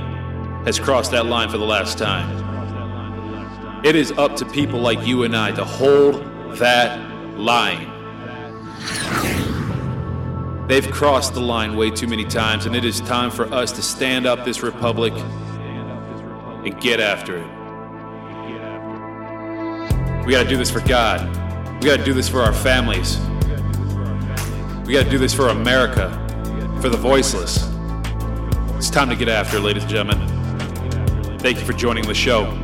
[0.66, 3.82] has crossed that line for the last time.
[3.82, 6.16] It is up to people like you and I to hold
[6.59, 7.01] that
[7.39, 7.91] line.
[10.69, 13.82] They've crossed the line way too many times, and it is time for us to
[13.82, 15.15] Stand up this republic.
[15.15, 17.47] and get after it.
[20.27, 21.20] We got to do this for God.
[21.85, 23.19] We got to do this for our families.
[24.86, 26.09] We got to do this for America,
[26.81, 27.69] for the voiceless.
[28.78, 31.39] It's time to get after ladies and gentlemen.
[31.40, 32.64] Thank you for joining the show.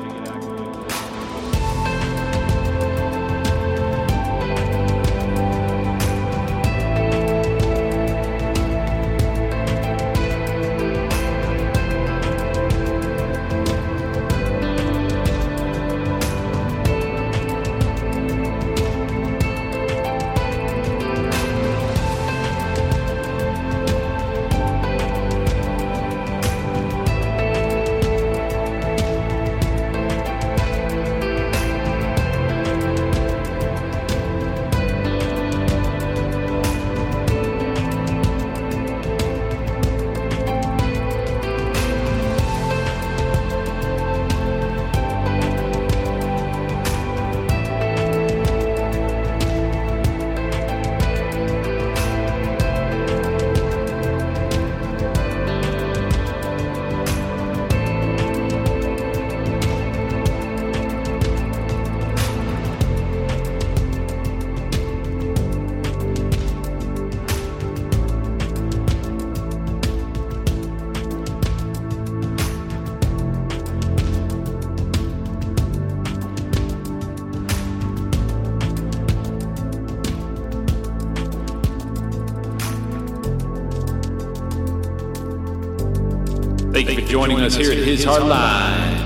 [87.51, 88.97] Us here at His Hard Line.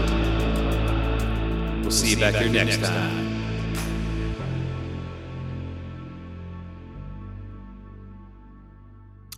[1.82, 3.26] We'll see you back here next time.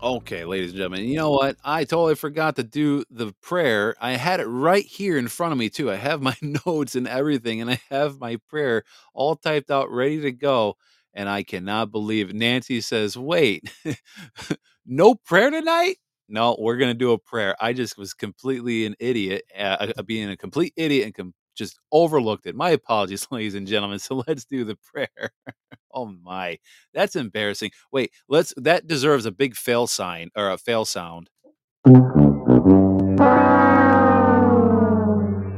[0.04, 1.56] Okay, ladies and gentlemen, you know what?
[1.64, 3.96] I totally forgot to do the prayer.
[4.02, 5.90] I had it right here in front of me, too.
[5.90, 6.36] I have my
[6.66, 10.76] notes and everything, and I have my prayer all typed out, ready to go.
[11.14, 13.72] And I cannot believe Nancy says, Wait,
[14.86, 15.96] no prayer tonight?
[16.30, 17.56] No, we're going to do a prayer.
[17.62, 21.80] I just was completely an idiot, uh, uh, being a complete idiot and com- just
[21.92, 22.56] overlooked it.
[22.56, 24.00] My apologies, ladies and gentlemen.
[24.00, 25.32] So let's do the prayer.
[25.94, 26.60] oh my,
[26.94, 27.72] that's embarrassing.
[27.92, 28.54] Wait, let's.
[28.58, 31.30] That deserves a big fail sign or a fail sound.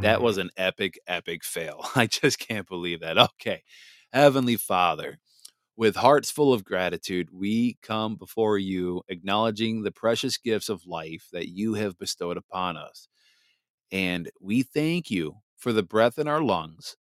[0.02, 1.86] That was an epic, epic fail.
[1.96, 3.18] I just can't believe that.
[3.18, 3.64] Okay,
[4.14, 5.20] Heavenly Father.
[5.80, 11.30] With hearts full of gratitude, we come before you, acknowledging the precious gifts of life
[11.32, 13.08] that you have bestowed upon us.
[13.90, 16.98] And we thank you for the breath in our lungs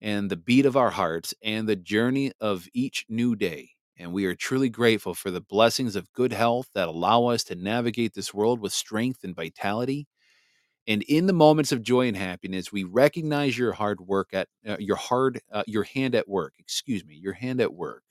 [0.00, 3.70] and the beat of our hearts and the journey of each new day.
[3.96, 7.54] And we are truly grateful for the blessings of good health that allow us to
[7.54, 10.08] navigate this world with strength and vitality.
[10.88, 14.78] And in the moments of joy and happiness, we recognize your hard work at uh,
[14.80, 16.54] your hard uh, your hand at work.
[16.58, 18.02] Excuse me, your hand at work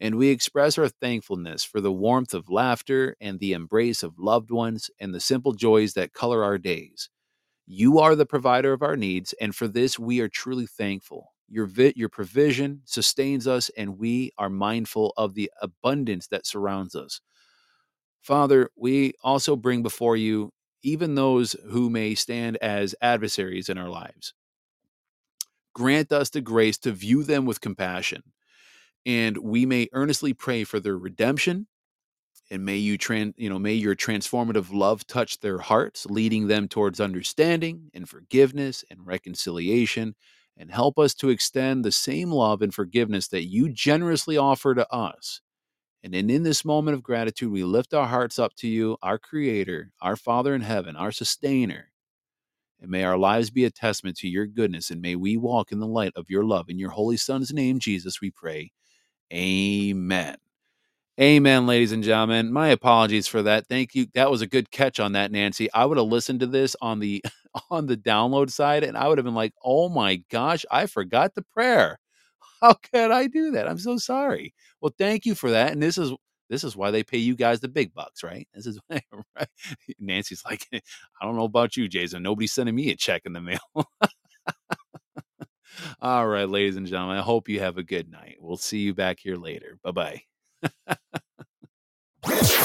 [0.00, 4.50] and we express our thankfulness for the warmth of laughter and the embrace of loved
[4.50, 7.10] ones and the simple joys that color our days.
[7.66, 11.32] You are the provider of our needs, and for this we are truly thankful.
[11.48, 16.94] Your, vi- your provision sustains us, and we are mindful of the abundance that surrounds
[16.94, 17.20] us.
[18.22, 20.52] Father, we also bring before you
[20.82, 24.34] even those who may stand as adversaries in our lives.
[25.74, 28.22] Grant us the grace to view them with compassion
[29.06, 31.66] and we may earnestly pray for their redemption
[32.50, 36.68] and may you tran you know may your transformative love touch their hearts leading them
[36.68, 40.14] towards understanding and forgiveness and reconciliation
[40.56, 44.92] and help us to extend the same love and forgiveness that you generously offer to
[44.92, 45.40] us.
[46.02, 49.18] And then in this moment of gratitude we lift our hearts up to you our
[49.18, 51.90] creator our father in heaven our sustainer.
[52.80, 55.80] And may our lives be a testament to your goodness and may we walk in
[55.80, 56.68] the light of your love.
[56.68, 58.72] In your holy son's name jesus we pray
[59.32, 60.36] Amen.
[61.20, 62.52] Amen, ladies and gentlemen.
[62.52, 63.66] My apologies for that.
[63.68, 64.06] Thank you.
[64.14, 65.72] That was a good catch on that, Nancy.
[65.72, 67.24] I would have listened to this on the
[67.70, 71.34] on the download side and I would have been like, "Oh my gosh, I forgot
[71.34, 71.98] the prayer.
[72.62, 73.68] How could I do that?
[73.68, 75.72] I'm so sorry." Well, thank you for that.
[75.72, 76.12] And this is
[76.50, 78.48] this is why they pay you guys the big bucks, right?
[78.54, 79.02] This is why,
[79.38, 79.48] right?
[80.00, 80.80] Nancy's like, I
[81.26, 82.22] don't know about you, Jason.
[82.22, 83.60] Nobody's sending me a check in the mail.
[86.00, 88.36] All right, ladies and gentlemen, I hope you have a good night.
[88.40, 89.78] We'll see you back here later.
[89.82, 90.22] Bye bye.